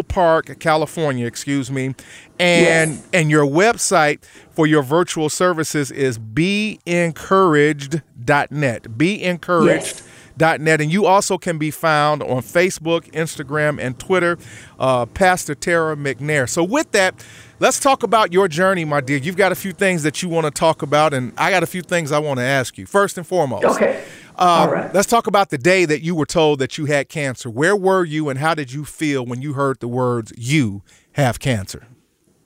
Park, 0.03 0.59
California, 0.59 1.25
excuse 1.25 1.71
me. 1.71 1.95
And 2.39 2.91
yes. 2.91 3.07
and 3.13 3.31
your 3.31 3.45
website 3.45 4.23
for 4.51 4.67
your 4.67 4.83
virtual 4.83 5.29
services 5.29 5.91
is 5.91 6.19
beencouraged.net. 6.19 8.97
Be 8.97 9.23
encouraged. 9.23 9.85
Yes 9.85 10.01
pastortara.net. 10.37 10.81
And 10.81 10.91
you 10.91 11.05
also 11.05 11.37
can 11.37 11.57
be 11.57 11.71
found 11.71 12.23
on 12.23 12.41
Facebook, 12.41 13.11
Instagram, 13.11 13.79
and 13.79 13.97
Twitter, 13.99 14.37
uh, 14.79 15.05
Pastor 15.07 15.55
Tara 15.55 15.95
McNair. 15.95 16.49
So, 16.49 16.63
with 16.63 16.91
that, 16.91 17.25
let's 17.59 17.79
talk 17.79 18.03
about 18.03 18.33
your 18.33 18.47
journey, 18.47 18.85
my 18.85 19.01
dear. 19.01 19.17
You've 19.17 19.37
got 19.37 19.51
a 19.51 19.55
few 19.55 19.71
things 19.71 20.03
that 20.03 20.21
you 20.21 20.29
want 20.29 20.45
to 20.45 20.51
talk 20.51 20.81
about, 20.81 21.13
and 21.13 21.33
I 21.37 21.51
got 21.51 21.63
a 21.63 21.67
few 21.67 21.81
things 21.81 22.11
I 22.11 22.19
want 22.19 22.39
to 22.39 22.45
ask 22.45 22.77
you. 22.77 22.85
First 22.85 23.17
and 23.17 23.25
foremost. 23.25 23.65
Okay. 23.65 24.03
All 24.37 24.69
right. 24.69 24.93
Let's 24.93 25.07
talk 25.07 25.27
about 25.27 25.49
the 25.49 25.57
day 25.57 25.85
that 25.85 26.01
you 26.01 26.15
were 26.15 26.25
told 26.25 26.59
that 26.59 26.77
you 26.77 26.85
had 26.85 27.09
cancer. 27.09 27.49
Where 27.49 27.75
were 27.75 28.03
you, 28.03 28.29
and 28.29 28.39
how 28.39 28.53
did 28.53 28.73
you 28.73 28.83
feel 28.85 29.25
when 29.25 29.41
you 29.41 29.53
heard 29.53 29.79
the 29.79 29.87
words, 29.87 30.33
you 30.37 30.83
have 31.13 31.39
cancer? 31.39 31.87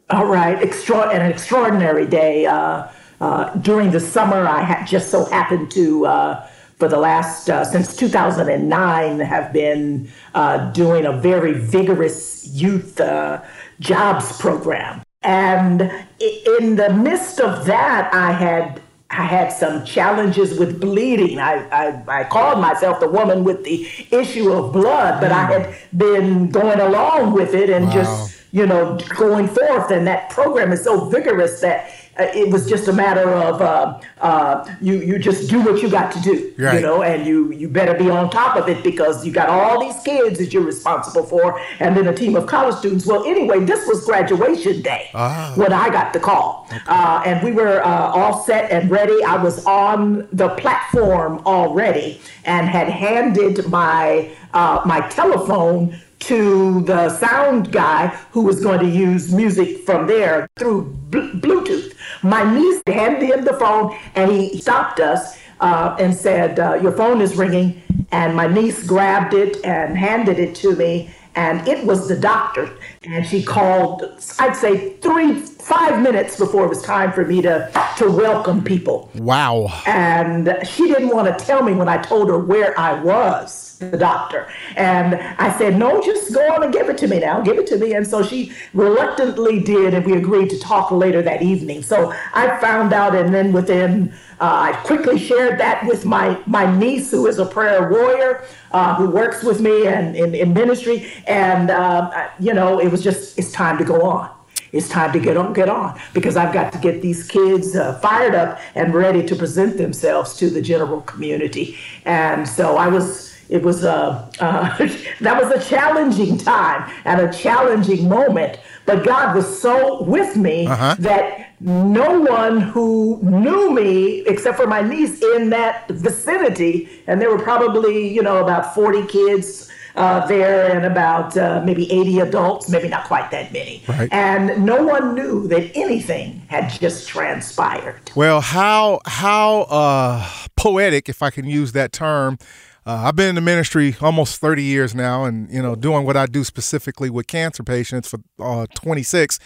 All 0.10 0.25
right. 0.25 0.58
Extra- 0.62 1.10
an 1.10 1.31
extraordinary 1.31 2.05
day. 2.08 2.46
Uh, 2.46 2.88
uh, 3.22 3.53
during 3.55 3.91
the 3.91 4.00
summer, 4.00 4.48
I 4.48 4.62
had 4.62 4.86
just 4.86 5.10
so 5.10 5.25
happened 5.25 5.72
to, 5.72 6.05
uh, 6.05 6.48
for 6.77 6.88
the 6.88 6.98
last, 6.98 7.50
uh, 7.50 7.65
since 7.65 7.96
2009, 7.96 9.19
have 9.19 9.51
been 9.51 10.10
uh, 10.34 10.72
doing 10.72 11.05
a 11.05 11.12
very 11.12 11.53
vigorous 11.53 12.48
youth 12.48 13.00
uh, 13.01 13.41
jobs 13.79 14.38
program. 14.39 15.01
And 15.22 15.81
in 16.22 16.77
the 16.77 16.93
midst 16.93 17.41
of 17.41 17.65
that, 17.65 18.13
I 18.13 18.31
had 18.31 18.81
I 19.12 19.24
had 19.24 19.51
some 19.51 19.86
challenges 19.86 20.60
with 20.60 20.80
bleeding. 20.80 21.39
I, 21.39 21.68
I, 21.70 22.20
I, 22.20 22.24
called 22.25 22.60
myself 22.60 23.00
the 23.00 23.10
woman 23.10 23.44
with 23.44 23.63
the 23.63 23.89
issue 24.12 24.51
of 24.51 24.72
blood, 24.72 25.20
but 25.20 25.32
I 25.32 25.46
mm. 25.46 25.62
had 25.62 25.75
been 25.98 26.50
going 26.51 26.80
along 26.80 27.34
with 27.34 27.56
it 27.56 27.72
and 27.72 27.88
wow. 27.88 27.94
just, 27.94 28.39
you 28.51 28.68
know, 28.68 29.00
going 29.18 29.48
forth. 29.48 29.89
And 29.89 30.06
that 30.06 30.30
program 30.30 30.72
is 30.72 30.84
so 30.84 31.10
vigorous 31.10 31.60
that 31.62 31.92
it 32.20 32.52
was 32.52 32.68
just 32.68 32.88
a 32.88 32.94
matter 32.94 33.30
of 33.34 33.62
uh, 33.62 34.00
uh, 34.22 34.76
you 34.82 35.00
you 35.00 35.20
just 35.20 35.50
do 35.50 35.62
what 35.62 35.82
you 35.82 35.90
got 35.90 36.12
to 36.12 36.22
do, 36.22 36.54
right. 36.58 36.76
you 36.76 36.82
know, 36.82 37.04
and 37.04 37.26
you 37.26 37.52
you 37.52 37.68
better 37.70 37.94
be 37.98 38.10
on 38.10 38.30
top 38.30 38.56
of 38.56 38.68
it 38.68 38.84
because 38.84 39.26
you 39.26 39.32
got 39.32 39.50
all 39.50 39.80
these 39.80 40.02
kids 40.04 40.40
that 40.40 40.54
you're 40.54 40.64
responsible 40.64 41.24
for, 41.24 41.60
and 41.80 41.96
then 41.96 42.08
a 42.08 42.14
team 42.14 42.36
of 42.36 42.48
college 42.48 42.76
students. 42.76 43.06
Well, 43.06 43.26
anyway, 43.26 43.64
this 43.64 43.88
was 43.88 44.06
graduation 44.06 44.82
day 44.82 45.10
ah. 45.14 45.54
when 45.56 45.74
I 45.74 45.90
got 45.90 46.14
the 46.14 46.20
call, 46.20 46.68
okay. 46.68 46.80
uh, 46.88 47.24
and 47.26 47.44
we 47.44 47.52
were 47.52 47.82
uh, 47.86 48.12
all 48.12 48.44
set 48.44 48.72
and 48.72 48.90
ready. 48.90 49.24
I 49.24 49.42
was 49.42 49.66
on 49.66 50.28
the 50.32 50.50
platform 50.50 51.40
already 51.46 52.22
and 52.46 52.68
had 52.68 52.90
handed 52.90 53.68
my 53.68 54.32
uh, 54.53 54.82
my 54.86 55.01
telephone 55.10 56.00
to 56.20 56.82
the 56.82 57.10
sound 57.18 57.72
guy 57.72 58.08
who 58.32 58.44
was 58.44 58.62
going 58.62 58.79
to 58.79 58.89
use 58.89 59.34
music 59.34 59.86
from 59.86 60.08
there 60.08 60.50
through 60.58 60.94
Bluetooth. 61.10 61.96
My 62.24 62.44
niece 62.53 62.82
handed 62.88 63.29
him 63.29 63.46
the 63.46 63.53
phone 63.53 63.98
and 64.15 64.32
he 64.32 64.60
stopped 64.60 65.00
us 65.00 65.39
uh, 65.60 65.96
and 66.00 66.13
said, 66.13 66.60
uh, 66.60 66.75
Your 66.82 66.91
phone 66.91 67.22
is 67.22 67.36
ringing. 67.36 67.82
And 68.12 68.36
my 68.36 68.48
niece 68.48 68.86
grabbed 68.86 69.34
it 69.34 69.63
and 69.63 69.98
handed 69.98 70.39
it 70.39 70.56
to 70.56 70.75
me. 70.75 71.12
And 71.36 71.65
it 71.68 71.86
was 71.86 72.08
the 72.08 72.18
doctor. 72.18 72.70
And 73.03 73.25
she 73.25 73.44
called, 73.44 74.03
I'd 74.39 74.56
say, 74.56 74.94
three, 74.98 75.36
five 75.39 76.01
minutes 76.01 76.38
before 76.38 76.65
it 76.65 76.70
was 76.70 76.82
time 76.82 77.13
for 77.13 77.24
me 77.24 77.41
to, 77.44 77.72
to 77.98 78.12
welcome 78.12 78.63
people. 78.63 79.12
Wow. 79.15 79.68
And 79.86 80.58
she 80.65 80.88
didn't 80.88 81.10
want 81.10 81.38
to 81.38 81.46
tell 81.46 81.63
me 81.63 81.74
when 81.74 81.88
I 81.88 81.98
told 82.01 82.29
her 82.29 82.39
where 82.39 82.77
I 82.79 83.01
was 83.01 83.69
the 83.80 83.98
doctor. 83.98 84.48
And 84.76 85.16
I 85.16 85.58
said, 85.58 85.78
no, 85.78 86.02
just 86.02 86.34
go 86.34 86.54
on 86.54 86.64
and 86.64 86.74
give 86.74 86.90
it 86.90 86.98
to 87.00 87.08
me 87.08 87.20
now. 87.20 87.40
Give 87.42 87.58
it 87.58 87.68
to 87.68 87.78
me. 87.78 87.94
And 87.94 88.06
so 88.06 88.22
she 88.22 88.52
reluctantly 88.74 89.62
did, 89.62 89.94
and 89.94 90.06
we 90.06 90.18
agreed 90.18 90.50
to 90.50 90.60
talk 90.60 90.92
later 90.92 91.22
that 91.22 91.42
evening. 91.42 91.82
So 91.82 92.14
I 92.34 92.60
found 92.60 92.92
out, 92.92 93.16
and 93.16 93.34
then 93.34 93.54
within, 93.54 94.14
uh, 94.42 94.74
I 94.74 94.74
quickly 94.84 95.18
shared 95.18 95.60
that 95.60 95.86
with 95.86 96.06
my, 96.06 96.38
my 96.46 96.78
niece, 96.78 97.10
who 97.12 97.26
is 97.28 97.40
a 97.40 97.46
prayer 97.46 97.90
warrior, 97.90 98.44
uh, 98.72 98.96
who 98.96 99.10
works 99.10 99.44
with 99.44 99.62
me 99.62 99.88
and 99.88 100.16
in, 100.16 100.36
in 100.36 100.54
ministry. 100.54 101.12
And, 101.26 101.72
uh, 101.72 102.30
you 102.38 102.54
know, 102.54 102.80
it 102.80 102.90
was 102.90 103.02
just, 103.02 103.40
it's 103.40 103.52
time 103.52 103.78
to 103.78 103.86
go 103.86 104.02
on 104.02 104.30
it's 104.72 104.88
time 104.88 105.12
to 105.12 105.20
get 105.20 105.36
on 105.36 105.52
get 105.52 105.68
on 105.68 106.00
because 106.14 106.38
I've 106.38 106.54
got 106.54 106.72
to 106.74 106.78
get 106.78 107.02
these 107.02 107.28
kids 107.28 107.76
uh, 107.76 108.00
fired 108.02 108.36
up 108.36 108.60
and 108.76 108.94
ready 108.94 109.26
to 109.26 109.36
present 109.36 109.78
themselves 109.78 110.36
to 110.38 110.50
the 110.52 110.62
general 110.62 111.02
community. 111.02 111.80
And 112.06 112.48
so 112.48 112.78
I 112.78 112.88
was 112.88 113.29
it 113.50 113.63
was 113.63 113.84
a 113.84 114.29
uh, 114.39 114.77
that 115.22 115.41
was 115.41 115.51
a 115.51 115.70
challenging 115.70 116.38
time 116.38 116.89
and 117.06 117.22
a 117.22 117.34
challenging 117.34 118.08
moment. 118.08 118.60
But 118.86 119.06
God 119.06 119.36
was 119.36 119.62
so 119.62 120.03
with 120.03 120.36
me 120.36 120.68
uh-huh. 120.68 120.96
that 121.00 121.50
no 121.60 122.20
one 122.20 122.62
who 122.62 123.20
knew 123.22 123.72
me 123.72 124.22
except 124.22 124.58
for 124.58 124.68
my 124.68 124.82
niece 124.82 125.22
in 125.22 125.50
that 125.50 125.88
vicinity, 125.89 126.89
and 127.08 127.22
there 127.22 127.29
were 127.29 127.44
probably 127.44 128.08
you 128.08 128.22
know 128.22 128.44
about 128.44 128.74
forty 128.74 129.06
kids 129.08 129.70
uh, 129.96 130.25
there 130.27 130.75
and 130.75 130.86
about 130.86 131.36
uh, 131.36 131.62
maybe 131.65 131.91
80 131.91 132.20
adults, 132.22 132.70
maybe 132.70 132.88
not 132.88 133.06
quite 133.06 133.32
that 133.32 133.51
many. 133.51 133.84
Right. 133.88 134.08
And 134.12 134.63
no 134.65 134.84
one 134.84 135.13
knew 135.13 135.48
that 135.50 135.75
anything 135.75 136.41
had 136.48 136.70
just 136.70 137.08
transpired. 137.08 138.00
Well, 138.15 138.39
how 138.39 139.01
how 139.06 139.63
uh, 139.63 140.29
poetic, 140.56 141.10
if 141.10 141.22
I 141.22 141.32
can 141.32 141.46
use 141.46 141.74
that 141.74 141.91
term, 141.91 142.38
uh, 142.86 143.04
I've 143.06 143.16
been 143.16 143.30
in 143.30 143.36
the 143.36 143.42
ministry 143.42 143.96
almost 144.02 144.40
30 144.40 144.64
years 144.64 144.96
now 144.96 145.26
and, 145.26 145.52
you 145.52 145.62
know, 145.62 145.76
doing 145.76 146.06
what 146.06 146.18
I 146.18 146.26
do 146.26 146.44
specifically 146.44 147.10
with 147.10 147.28
cancer 147.28 147.64
patients 147.64 148.10
for 148.10 148.20
uh, 148.40 148.66
26. 148.74 149.40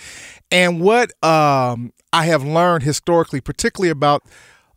And 0.52 0.82
what 0.82 1.12
um, 1.24 1.94
I 2.12 2.26
have 2.26 2.44
learned 2.44 2.84
historically, 2.84 3.42
particularly 3.42 3.90
about 3.90 4.24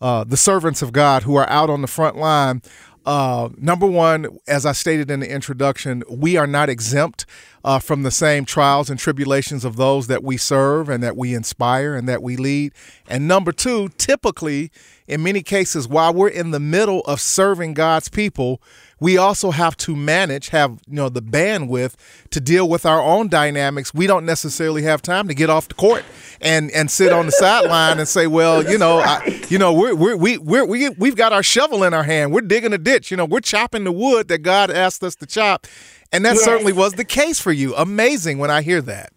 uh, 0.01 0.25
the 0.25 0.37
servants 0.37 0.83
of 0.83 0.93
God 0.93 1.23
who 1.23 1.37
are 1.37 1.49
out 1.49 1.71
on 1.71 1.81
the 1.83 1.87
front 1.87 2.17
line, 2.17 2.63
uh, 3.07 3.51
number 3.57 3.87
one, 3.87 4.39
as 4.49 4.67
I 4.67 4.73
stated 4.73 5.11
in 5.11 5.21
the 5.21 5.31
introduction, 5.31 6.03
we 6.11 6.37
are 6.37 6.47
not 6.47 6.69
exempt 6.69 7.25
uh, 7.67 7.81
from 7.81 8.05
the 8.05 8.13
same 8.13 8.45
trials 8.45 8.89
and 8.89 8.99
tribulations 8.99 9.65
of 9.65 9.75
those 9.75 10.07
that 10.07 10.23
we 10.23 10.37
serve 10.37 10.89
and 10.89 11.03
that 11.03 11.17
we 11.17 11.35
inspire 11.35 11.97
and 11.97 12.09
that 12.09 12.23
we 12.23 12.37
lead. 12.37 12.73
And 13.09 13.27
number 13.27 13.51
two, 13.51 13.89
typically, 13.99 14.71
in 15.09 15.25
many 15.25 15.43
cases, 15.43 15.89
while 15.89 16.15
we're 16.15 16.29
in 16.29 16.53
the 16.53 16.61
middle 16.61 17.01
of 17.03 17.21
serving 17.21 17.75
God's 17.75 18.09
people, 18.09 18.63
we 19.01 19.19
also 19.19 19.51
have 19.51 19.77
to 19.79 19.97
manage, 19.97 20.49
have 20.51 20.79
you 20.87 20.95
know 20.95 21.09
the 21.09 21.21
bandwidth 21.21 21.95
to 22.31 22.41
deal 22.41 22.69
with 22.69 22.87
our 22.87 23.03
own 23.03 23.29
dynamics. 23.29 23.93
We 23.93 24.07
don't 24.07 24.25
necessarily 24.25 24.83
have 24.83 25.03
time 25.03 25.29
to 25.29 25.35
get 25.35 25.51
off 25.51 25.69
the 25.69 25.75
court 25.75 26.05
and 26.41 26.71
and 26.71 26.91
sit 26.91 27.13
on 27.13 27.27
the 27.27 27.33
sideline 27.33 27.99
and 27.99 28.09
say, 28.09 28.27
well, 28.27 28.65
you 28.65 28.79
know. 28.79 28.99
I, 28.99 29.43
you 29.49 29.59
know, 29.59 29.73
we're, 29.73 29.95
we're 29.95 30.17
we 30.17 30.39
we're, 30.39 30.65
we 30.65 30.89
we've 30.91 31.15
got 31.15 31.33
our 31.33 31.43
shovel 31.43 31.85
in 31.85 31.95
our 31.95 32.03
hand. 32.03 32.33
We're 32.33 32.41
digging 32.41 32.73
a 32.73 32.79
ditch. 32.79 33.11
You 33.11 33.17
know, 33.17 33.25
we're 33.25 33.41
chopping 33.41 33.85
the 33.85 33.93
wood 33.93 34.29
that 34.29 34.39
God 34.39 34.71
asked 34.71 35.03
us 35.05 35.15
to 35.17 35.27
chop, 35.27 35.67
and 36.13 36.25
that 36.25 36.35
yes. 36.35 36.45
certainly 36.45 36.73
was 36.73 36.95
the 36.95 37.05
case 37.05 37.41
for 37.41 37.53
you. 37.53 37.75
Amazing 37.75 38.39
when 38.39 38.51
I 38.51 38.63
hear 38.63 38.81
that. 38.83 39.13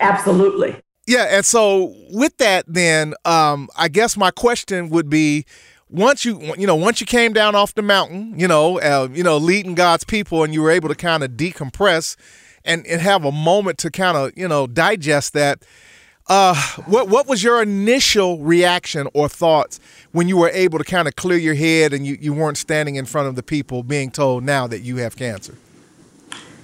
Absolutely. 0.00 0.76
Yeah, 1.06 1.26
and 1.30 1.44
so 1.44 1.94
with 2.10 2.36
that, 2.38 2.64
then 2.68 3.14
um, 3.24 3.68
I 3.76 3.88
guess 3.88 4.16
my 4.16 4.30
question 4.30 4.88
would 4.90 5.10
be 5.10 5.44
once 5.88 6.24
you 6.24 6.40
you 6.56 6.66
know 6.66 6.76
once 6.76 7.00
you 7.00 7.06
came 7.06 7.32
down 7.32 7.54
off 7.54 7.74
the 7.74 7.82
mountain, 7.82 8.38
you 8.38 8.48
know, 8.48 8.80
uh, 8.80 9.08
you 9.12 9.22
know, 9.22 9.36
leading 9.36 9.74
God's 9.74 10.04
people, 10.04 10.44
and 10.44 10.54
you 10.54 10.62
were 10.62 10.70
able 10.70 10.88
to 10.88 10.94
kind 10.94 11.22
of 11.22 11.32
decompress 11.32 12.16
and 12.64 12.86
and 12.86 13.00
have 13.00 13.24
a 13.24 13.32
moment 13.32 13.78
to 13.78 13.90
kind 13.90 14.16
of 14.16 14.32
you 14.36 14.48
know 14.48 14.66
digest 14.66 15.32
that. 15.34 15.64
Uh, 16.28 16.54
what 16.86 17.08
what 17.08 17.26
was 17.26 17.42
your 17.42 17.60
initial 17.60 18.38
reaction 18.38 19.08
or 19.12 19.28
thoughts 19.28 19.80
when 20.12 20.28
you 20.28 20.36
were 20.36 20.50
able 20.50 20.78
to 20.78 20.84
kind 20.84 21.08
of 21.08 21.16
clear 21.16 21.36
your 21.36 21.56
head 21.56 21.92
and 21.92 22.06
you, 22.06 22.16
you 22.20 22.32
weren't 22.32 22.56
standing 22.56 22.94
in 22.94 23.04
front 23.04 23.26
of 23.26 23.34
the 23.34 23.42
people 23.42 23.82
being 23.82 24.08
told 24.08 24.44
now 24.44 24.68
that 24.68 24.82
you 24.82 24.98
have 24.98 25.16
cancer? 25.16 25.58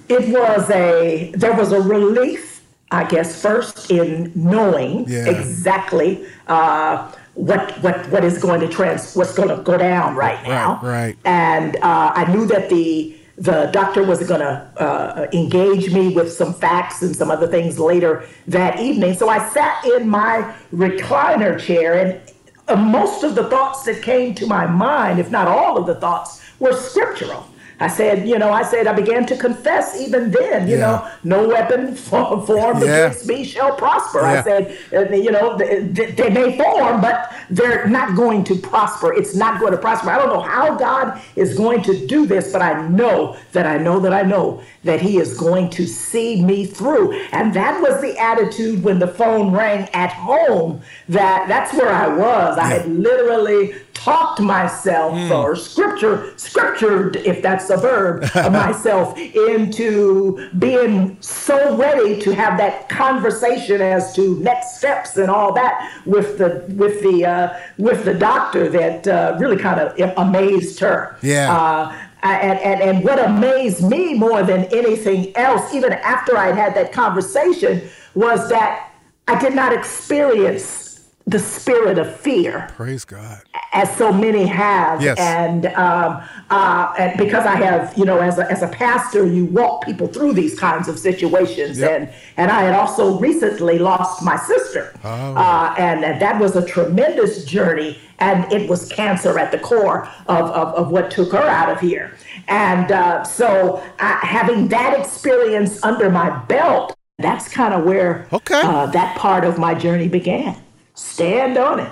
It 0.09 0.29
was 0.29 0.69
a 0.71 1.31
there 1.35 1.53
was 1.53 1.71
a 1.71 1.79
relief, 1.79 2.63
I 2.91 3.03
guess, 3.03 3.41
first 3.41 3.91
in 3.91 4.31
knowing 4.35 5.07
yeah. 5.07 5.29
exactly 5.29 6.25
uh, 6.47 7.11
what 7.35 7.71
what 7.83 8.09
what 8.09 8.23
is 8.23 8.37
going 8.39 8.59
to 8.61 8.67
trans 8.67 9.15
what's 9.15 9.33
going 9.33 9.49
to 9.49 9.61
go 9.61 9.77
down 9.77 10.15
right 10.15 10.41
now. 10.47 10.79
Right. 10.81 10.91
right. 10.91 11.17
And 11.25 11.75
uh, 11.77 12.11
I 12.15 12.31
knew 12.33 12.47
that 12.47 12.69
the 12.69 13.15
the 13.39 13.69
doctor 13.71 14.03
was 14.03 14.25
going 14.27 14.41
to 14.41 14.67
uh, 14.77 15.27
engage 15.31 15.93
me 15.93 16.13
with 16.13 16.31
some 16.31 16.53
facts 16.53 17.01
and 17.01 17.15
some 17.15 17.31
other 17.31 17.47
things 17.47 17.79
later 17.79 18.27
that 18.47 18.79
evening. 18.79 19.13
So 19.13 19.29
I 19.29 19.47
sat 19.49 19.85
in 19.85 20.09
my 20.09 20.53
recliner 20.73 21.57
chair, 21.57 21.93
and 21.93 22.21
uh, 22.67 22.75
most 22.75 23.23
of 23.23 23.35
the 23.35 23.49
thoughts 23.49 23.83
that 23.83 24.01
came 24.01 24.35
to 24.35 24.45
my 24.45 24.67
mind, 24.67 25.19
if 25.19 25.31
not 25.31 25.47
all 25.47 25.77
of 25.77 25.85
the 25.85 25.95
thoughts, 25.95 26.41
were 26.59 26.73
scriptural. 26.73 27.47
I 27.79 27.87
said, 27.87 28.27
you 28.27 28.37
know, 28.37 28.51
I 28.51 28.63
said, 28.63 28.87
I 28.87 28.93
began 28.93 29.25
to 29.27 29.37
confess 29.37 29.99
even 29.99 30.31
then, 30.31 30.67
you 30.67 30.77
yeah. 30.77 30.81
know, 30.81 31.11
no 31.23 31.47
weapon 31.47 31.95
formed 31.95 32.47
yeah. 32.49 33.07
against 33.07 33.25
me 33.25 33.45
shall 33.45 33.75
prosper. 33.75 34.19
Yeah. 34.19 34.31
I 34.31 34.43
said, 34.43 34.77
uh, 34.93 35.15
you 35.15 35.31
know, 35.31 35.57
they, 35.57 35.81
they, 36.11 36.29
may 36.29 36.57
form, 36.57 36.99
but 36.99 37.33
they're 37.49 37.87
not 37.87 38.17
going 38.17 38.43
to 38.45 38.55
prosper. 38.55 39.13
It's 39.13 39.33
not 39.33 39.61
going 39.61 39.71
to 39.71 39.77
prosper. 39.77 40.09
I 40.09 40.17
don't 40.17 40.27
know 40.27 40.41
how 40.41 40.75
God 40.75 41.21
is 41.37 41.55
going 41.55 41.81
to 41.83 42.05
do 42.05 42.25
this, 42.25 42.51
but 42.51 42.61
I 42.61 42.87
know 42.89 43.37
that 43.53 43.65
I 43.65 43.77
know 43.77 43.99
that 44.01 44.13
I 44.13 44.23
know 44.23 44.61
that 44.83 45.01
He 45.01 45.17
is 45.17 45.37
going 45.37 45.69
to 45.71 45.87
see 45.87 46.43
me 46.43 46.65
through. 46.65 47.13
And 47.31 47.53
that 47.53 47.81
was 47.81 48.01
the 48.01 48.17
attitude 48.17 48.83
when 48.83 48.99
the 48.99 49.07
phone 49.07 49.53
rang 49.53 49.89
at 49.93 50.11
home. 50.11 50.81
That 51.07 51.47
that's 51.47 51.73
where 51.73 51.89
I 51.89 52.07
was. 52.07 52.57
I 52.57 52.65
had 52.65 52.89
literally 52.89 53.73
talked 53.99 54.39
myself 54.39 55.13
mm. 55.13 55.29
or 55.29 55.57
scripture 55.57 56.31
scriptured 56.37 57.17
if 57.17 57.41
that's 57.41 57.69
a 57.69 57.75
verb 57.75 58.21
myself 58.51 59.17
into 59.17 60.49
being 60.57 61.21
so 61.21 61.75
ready 61.75 62.17
to 62.19 62.33
have 62.33 62.57
that 62.57 62.87
conversation 62.87 63.81
as 63.81 64.15
to 64.15 64.39
next 64.39 64.77
steps 64.77 65.17
and 65.17 65.29
all 65.29 65.53
that 65.53 66.01
with 66.05 66.37
the 66.37 66.63
with 66.69 67.01
the 67.01 67.25
uh, 67.25 67.59
with 67.77 68.05
the 68.05 68.13
doctor 68.13 68.69
that 68.69 69.05
uh, 69.05 69.35
really 69.37 69.57
kind 69.57 69.81
of 69.81 70.13
amazed 70.17 70.79
her 70.79 71.17
yeah 71.21 71.53
uh, 71.53 71.93
and, 72.21 72.59
and, 72.59 72.81
and 72.81 73.03
what 73.03 73.17
amazed 73.17 73.81
me 73.81 74.13
more 74.13 74.43
than 74.43 74.65
anything 74.73 75.33
else, 75.37 75.73
even 75.73 75.93
after 75.93 76.37
I'd 76.37 76.55
had 76.55 76.75
that 76.75 76.91
conversation, 76.91 77.81
was 78.13 78.49
that 78.49 78.91
I 79.25 79.39
did 79.39 79.55
not 79.55 79.71
experience 79.71 80.88
the 81.29 81.39
spirit 81.39 81.99
of 81.99 82.19
fear. 82.19 82.69
Praise 82.75 83.05
God. 83.05 83.41
As 83.71 83.95
so 83.97 84.11
many 84.11 84.47
have. 84.47 85.01
Yes. 85.01 85.19
And, 85.19 85.67
um, 85.67 86.23
uh, 86.49 86.93
and 86.97 87.17
because 87.19 87.45
I 87.45 87.55
have, 87.55 87.95
you 87.95 88.03
know, 88.03 88.19
as 88.19 88.39
a, 88.39 88.51
as 88.51 88.63
a 88.63 88.67
pastor, 88.67 89.27
you 89.27 89.45
walk 89.45 89.85
people 89.85 90.07
through 90.07 90.33
these 90.33 90.59
kinds 90.59 90.87
of 90.87 90.97
situations. 90.97 91.77
Yep. 91.77 91.91
And, 91.91 92.13
and 92.37 92.51
I 92.51 92.63
had 92.63 92.73
also 92.73 93.19
recently 93.19 93.77
lost 93.77 94.23
my 94.23 94.37
sister. 94.37 94.91
Oh. 95.03 95.35
Uh, 95.35 95.75
and, 95.77 96.03
and 96.03 96.19
that 96.19 96.39
was 96.41 96.55
a 96.55 96.65
tremendous 96.65 97.45
journey. 97.45 97.99
And 98.17 98.51
it 98.51 98.67
was 98.67 98.89
cancer 98.89 99.37
at 99.37 99.51
the 99.51 99.59
core 99.59 100.07
of, 100.27 100.49
of, 100.49 100.73
of 100.75 100.91
what 100.91 101.11
took 101.11 101.31
her 101.31 101.37
out 101.37 101.69
of 101.69 101.79
here. 101.79 102.17
And 102.47 102.91
uh, 102.91 103.23
so 103.23 103.83
uh, 103.99 104.19
having 104.21 104.67
that 104.69 104.99
experience 104.99 105.83
under 105.83 106.09
my 106.09 106.37
belt, 106.45 106.95
that's 107.19 107.47
kind 107.49 107.73
of 107.73 107.85
where 107.85 108.27
okay. 108.33 108.61
Uh, 108.61 108.87
that 108.87 109.17
part 109.17 109.43
of 109.45 109.57
my 109.57 109.73
journey 109.73 110.07
began 110.07 110.55
stand 110.99 111.57
on 111.57 111.79
it. 111.79 111.91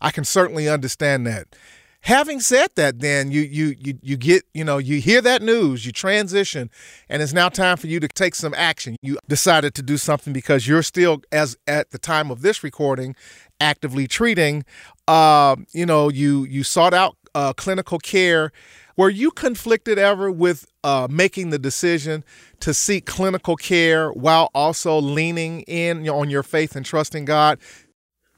I 0.00 0.10
can 0.10 0.24
certainly 0.24 0.68
understand 0.68 1.26
that. 1.26 1.48
Having 2.02 2.40
said 2.40 2.68
that, 2.76 3.00
then 3.00 3.32
you 3.32 3.40
you 3.40 3.74
you 3.78 3.98
you 4.02 4.16
get 4.16 4.44
you 4.54 4.62
know 4.62 4.78
you 4.78 5.00
hear 5.00 5.20
that 5.20 5.42
news, 5.42 5.84
you 5.84 5.90
transition, 5.90 6.70
and 7.08 7.20
it's 7.20 7.32
now 7.32 7.48
time 7.48 7.76
for 7.76 7.88
you 7.88 7.98
to 7.98 8.06
take 8.06 8.36
some 8.36 8.54
action. 8.56 8.96
You 9.02 9.18
decided 9.28 9.74
to 9.74 9.82
do 9.82 9.96
something 9.96 10.32
because 10.32 10.68
you're 10.68 10.84
still, 10.84 11.22
as 11.32 11.56
at 11.66 11.90
the 11.90 11.98
time 11.98 12.30
of 12.30 12.40
this 12.40 12.62
recording, 12.62 13.16
actively 13.60 14.06
treating. 14.06 14.64
Uh, 15.08 15.56
you 15.72 15.84
know, 15.84 16.08
you 16.08 16.44
you 16.44 16.62
sought 16.62 16.94
out 16.94 17.16
uh, 17.34 17.52
clinical 17.52 17.98
care. 17.98 18.52
Were 18.96 19.10
you 19.10 19.30
conflicted 19.30 19.98
ever 19.98 20.30
with 20.30 20.66
uh, 20.84 21.08
making 21.10 21.50
the 21.50 21.58
decision 21.58 22.24
to 22.60 22.72
seek 22.74 23.06
clinical 23.06 23.56
care 23.56 24.10
while 24.10 24.50
also 24.54 24.98
leaning 24.98 25.60
in 25.62 26.08
on 26.08 26.30
your 26.30 26.42
faith 26.42 26.74
and 26.76 26.86
trusting 26.86 27.24
God? 27.24 27.58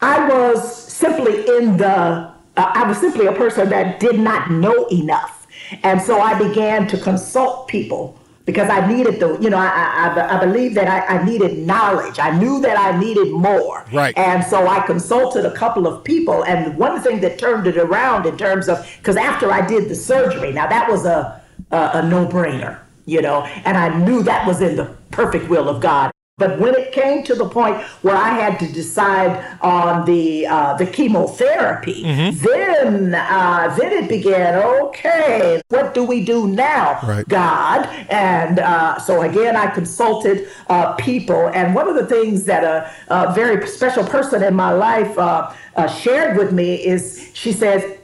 I 0.00 0.28
was 0.28 0.85
simply 0.90 1.47
in 1.57 1.76
the, 1.76 1.87
uh, 1.87 2.35
I 2.57 2.87
was 2.87 2.99
simply 2.99 3.26
a 3.26 3.33
person 3.33 3.69
that 3.71 4.00
did 4.00 4.19
not 4.19 4.50
know 4.50 4.87
enough. 4.87 5.47
And 5.83 6.00
so 6.00 6.21
I 6.21 6.38
began 6.38 6.87
to 6.88 6.99
consult 6.99 7.69
people 7.69 8.19
because 8.47 8.69
I 8.69 8.87
needed 8.87 9.21
the, 9.21 9.38
you 9.38 9.50
know, 9.50 9.59
I, 9.59 9.69
I, 9.69 10.37
I 10.37 10.45
believe 10.45 10.75
that 10.75 10.88
I, 10.88 11.19
I, 11.19 11.25
needed 11.25 11.59
knowledge. 11.59 12.19
I 12.19 12.37
knew 12.37 12.61
that 12.62 12.76
I 12.76 12.99
needed 12.99 13.30
more. 13.30 13.85
Right. 13.92 14.16
And 14.19 14.42
so 14.42 14.66
I 14.66 14.85
consulted 14.87 15.45
a 15.45 15.52
couple 15.52 15.87
of 15.87 16.02
people. 16.02 16.45
And 16.45 16.76
one 16.76 17.00
thing 17.00 17.21
that 17.21 17.38
turned 17.38 17.66
it 17.66 17.76
around 17.76 18.26
in 18.26 18.37
terms 18.37 18.69
of, 18.69 18.85
because 18.99 19.16
after 19.16 19.52
I 19.52 19.64
did 19.64 19.88
the 19.88 19.95
surgery, 19.95 20.52
now 20.52 20.66
that 20.66 20.90
was 20.90 21.04
a, 21.04 21.40
a, 21.71 21.90
a 21.95 22.09
no 22.09 22.26
brainer, 22.26 22.80
you 23.07 23.23
know, 23.23 23.42
and 23.42 23.76
I 23.76 23.97
knew 23.97 24.23
that 24.25 24.47
was 24.47 24.61
in 24.61 24.75
the 24.75 24.97
perfect 25.11 25.49
will 25.49 25.69
of 25.69 25.80
God. 25.80 26.11
But 26.40 26.59
when 26.59 26.75
it 26.75 26.90
came 26.90 27.23
to 27.25 27.35
the 27.35 27.49
point 27.49 27.76
where 28.02 28.16
I 28.16 28.30
had 28.30 28.59
to 28.61 28.73
decide 28.73 29.32
on 29.61 30.06
the 30.06 30.47
uh, 30.47 30.75
the 30.78 30.87
chemotherapy, 30.87 32.02
mm-hmm. 32.02 32.44
then 32.44 33.14
uh, 33.14 33.76
then 33.78 33.92
it 33.92 34.09
began. 34.09 34.54
Okay, 34.56 35.62
what 35.68 35.94
do 35.94 36.02
we 36.02 36.25
do 36.25 36.49
now, 36.49 36.99
right. 37.04 37.28
God? 37.28 37.87
And 38.09 38.59
uh, 38.59 38.99
so 38.99 39.23
again, 39.23 39.54
I 39.54 39.66
consulted 39.68 40.49
uh, 40.68 40.94
people, 40.94 41.49
and 41.49 41.75
one 41.75 41.87
of 41.88 41.94
the 41.94 42.06
things 42.06 42.44
that 42.44 42.64
a, 42.64 42.90
a 43.09 43.32
very 43.35 43.66
special 43.68 44.04
person 44.04 44.42
in 44.42 44.54
my 44.54 44.73
life 44.73 45.16
uh, 45.18 45.52
uh, 45.76 45.87
shared 45.87 46.38
with 46.38 46.52
me 46.52 46.75
is 46.76 47.30
she 47.35 47.52
says, 47.52 48.00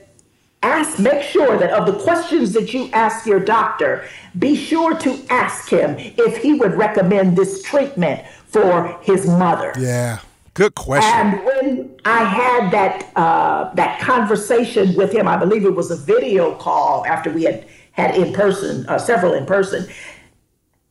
ask 0.62 0.98
make 0.98 1.22
sure 1.22 1.58
that 1.58 1.70
of 1.70 1.86
the 1.86 1.92
questions 2.02 2.52
that 2.52 2.72
you 2.74 2.90
ask 2.92 3.26
your 3.26 3.40
doctor 3.40 4.06
be 4.38 4.56
sure 4.56 4.96
to 4.98 5.18
ask 5.30 5.68
him 5.68 5.94
if 5.98 6.38
he 6.38 6.54
would 6.54 6.74
recommend 6.74 7.36
this 7.36 7.62
treatment 7.62 8.24
for 8.46 8.98
his 9.02 9.26
mother. 9.26 9.72
Yeah. 9.78 10.20
Good 10.54 10.74
question. 10.74 11.10
And 11.12 11.44
when 11.44 11.96
i 12.04 12.24
had 12.24 12.70
that 12.70 13.12
uh, 13.16 13.72
that 13.74 14.00
conversation 14.00 14.94
with 14.96 15.12
him 15.12 15.28
i 15.28 15.36
believe 15.36 15.64
it 15.66 15.74
was 15.74 15.90
a 15.90 15.96
video 15.96 16.54
call 16.54 17.04
after 17.06 17.30
we 17.30 17.44
had 17.44 17.66
had 17.92 18.14
in 18.14 18.32
person 18.32 18.86
uh, 18.88 18.98
several 18.98 19.34
in 19.34 19.44
person 19.44 19.86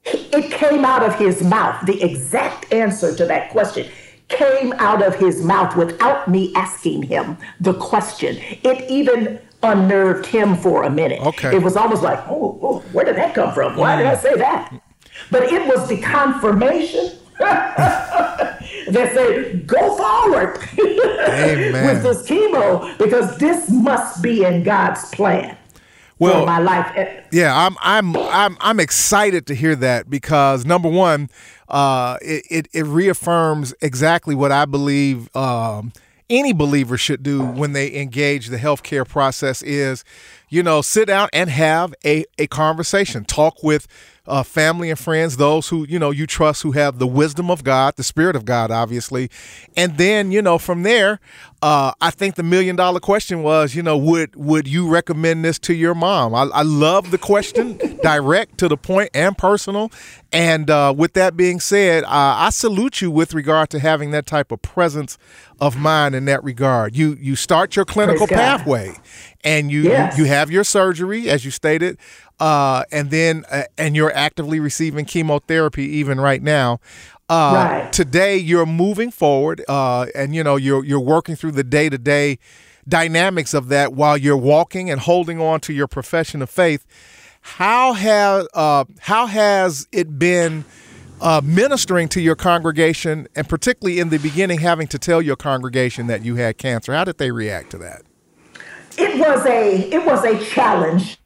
it 0.05 0.51
came 0.51 0.85
out 0.85 1.03
of 1.03 1.15
his 1.15 1.41
mouth. 1.43 1.85
The 1.85 2.01
exact 2.01 2.71
answer 2.71 3.15
to 3.15 3.25
that 3.25 3.49
question 3.49 3.87
came 4.27 4.73
out 4.73 5.03
of 5.03 5.15
his 5.15 5.43
mouth 5.43 5.75
without 5.75 6.27
me 6.27 6.53
asking 6.55 7.03
him 7.03 7.37
the 7.59 7.73
question. 7.73 8.37
It 8.63 8.89
even 8.89 9.39
unnerved 9.65 10.25
him 10.25 10.55
for 10.55 10.83
a 10.83 10.89
minute. 10.89 11.21
Okay. 11.21 11.55
It 11.55 11.61
was 11.61 11.75
almost 11.75 12.03
like, 12.03 12.19
oh, 12.27 12.59
oh 12.61 12.79
where 12.91 13.05
did 13.05 13.15
that 13.17 13.33
come 13.33 13.53
from? 13.53 13.75
Why 13.75 13.97
did 13.97 14.05
I 14.05 14.15
say 14.15 14.35
that? 14.35 14.73
But 15.31 15.43
it 15.43 15.67
was 15.67 15.87
the 15.87 15.99
confirmation 16.01 17.11
that 17.39 18.59
said, 18.91 19.67
go 19.67 19.95
forward 19.97 20.57
with 20.77 22.03
this 22.03 22.27
chemo 22.29 22.97
because 22.97 23.37
this 23.37 23.69
must 23.69 24.21
be 24.21 24.43
in 24.43 24.63
God's 24.63 25.09
plan. 25.09 25.57
Well, 26.17 26.45
my 26.45 26.59
life. 26.59 27.25
Yeah, 27.31 27.53
I'm 27.53 27.75
I'm 27.81 28.15
I'm 28.15 28.57
I'm 28.61 28.79
excited 28.79 29.47
to 29.47 29.53
hear 29.53 29.75
that 29.75 30.09
because 30.09 30.65
number 30.65 30.87
one, 30.87 31.29
uh, 31.67 32.17
it, 32.21 32.45
it, 32.49 32.67
it 32.71 32.85
reaffirms 32.85 33.73
exactly 33.81 34.33
what 34.33 34.51
I 34.51 34.63
believe 34.63 35.35
um, 35.35 35.91
any 36.29 36.53
believer 36.53 36.97
should 36.97 37.23
do 37.23 37.43
when 37.43 37.73
they 37.73 37.95
engage 37.95 38.47
the 38.47 38.57
healthcare 38.57 39.07
process 39.07 39.61
is, 39.61 40.03
you 40.49 40.63
know, 40.63 40.81
sit 40.81 41.07
down 41.07 41.29
and 41.33 41.49
have 41.49 41.93
a, 42.03 42.25
a 42.37 42.47
conversation, 42.47 43.25
talk 43.25 43.63
with 43.63 43.87
uh, 44.27 44.43
family 44.43 44.89
and 44.89 44.97
friends, 44.97 45.37
those 45.37 45.69
who 45.69 45.85
you 45.87 45.99
know 45.99 46.11
you 46.11 46.27
trust, 46.27 46.63
who 46.63 46.71
have 46.71 46.99
the 46.99 47.07
wisdom 47.07 47.51
of 47.51 47.63
God, 47.63 47.95
the 47.95 48.03
Spirit 48.03 48.35
of 48.35 48.45
God, 48.45 48.71
obviously, 48.71 49.29
and 49.75 49.97
then 49.97 50.31
you 50.31 50.41
know 50.41 50.57
from 50.57 50.83
there, 50.83 51.19
uh, 51.61 51.93
I 51.99 52.11
think 52.11 52.35
the 52.35 52.43
million 52.43 52.75
dollar 52.75 52.99
question 52.99 53.41
was, 53.41 53.75
you 53.75 53.81
know, 53.81 53.97
would 53.97 54.35
would 54.35 54.67
you 54.67 54.87
recommend 54.87 55.43
this 55.43 55.57
to 55.59 55.73
your 55.73 55.95
mom? 55.95 56.35
I, 56.35 56.43
I 56.53 56.61
love 56.61 57.11
the 57.11 57.17
question, 57.17 57.77
direct 58.03 58.57
to 58.59 58.67
the 58.67 58.77
point 58.77 59.09
and 59.13 59.37
personal. 59.37 59.91
And 60.31 60.69
uh, 60.69 60.93
with 60.95 61.13
that 61.13 61.37
being 61.37 61.59
said, 61.59 62.03
uh, 62.03 62.09
I 62.09 62.49
salute 62.49 63.01
you 63.01 63.09
with 63.09 63.33
regard 63.33 63.69
to 63.69 63.79
having 63.79 64.11
that 64.11 64.25
type 64.25 64.51
of 64.51 64.61
presence 64.61 65.17
of 65.59 65.77
mind 65.77 66.13
in 66.13 66.25
that 66.25 66.43
regard. 66.43 66.95
You 66.95 67.17
you 67.19 67.35
start 67.35 67.75
your 67.75 67.85
clinical 67.85 68.27
pathway, 68.27 68.93
and 69.43 69.71
you, 69.71 69.83
yes. 69.83 70.17
you 70.17 70.25
you 70.25 70.29
have 70.29 70.51
your 70.51 70.63
surgery, 70.63 71.29
as 71.29 71.45
you 71.45 71.51
stated 71.51 71.97
uh, 72.39 72.83
and 72.91 73.11
then 73.11 73.45
uh, 73.49 73.63
and 73.77 73.95
you're 73.95 74.13
actively 74.13 74.59
receiving 74.59 75.05
chemotherapy 75.05 75.83
even 75.83 76.19
right 76.19 76.41
now. 76.41 76.79
Uh, 77.29 77.53
right. 77.55 77.93
Today 77.93 78.37
you're 78.37 78.65
moving 78.65 79.11
forward, 79.11 79.63
uh, 79.67 80.07
and 80.13 80.35
you 80.35 80.43
know 80.43 80.55
you're 80.55 80.83
you're 80.83 80.99
working 80.99 81.35
through 81.35 81.53
the 81.53 81.63
day 81.63 81.89
to 81.89 81.97
day 81.97 82.37
dynamics 82.87 83.53
of 83.53 83.67
that 83.69 83.93
while 83.93 84.17
you're 84.17 84.37
walking 84.37 84.91
and 84.91 85.01
holding 85.01 85.41
on 85.41 85.59
to 85.61 85.73
your 85.73 85.87
profession 85.87 86.41
of 86.41 86.49
faith. 86.49 86.85
How 87.41 87.93
has 87.93 88.47
uh, 88.53 88.85
how 88.99 89.27
has 89.27 89.87
it 89.91 90.19
been? 90.19 90.65
Uh, 91.21 91.39
ministering 91.45 92.09
to 92.09 92.19
your 92.19 92.35
congregation, 92.35 93.25
and 93.37 93.47
particularly 93.47 94.01
in 94.01 94.09
the 94.09 94.17
beginning, 94.17 94.59
having 94.59 94.85
to 94.85 94.99
tell 94.99 95.21
your 95.21 95.37
congregation 95.37 96.07
that 96.07 96.25
you 96.25 96.35
had 96.35 96.57
cancer. 96.57 96.93
How 96.93 97.05
did 97.05 97.19
they 97.19 97.31
react 97.31 97.69
to 97.69 97.77
that? 97.77 98.01
It 98.97 99.17
was 99.17 99.45
a 99.45 99.89
it 99.93 100.05
was 100.05 100.25
a 100.25 100.37
challenge 100.43 101.17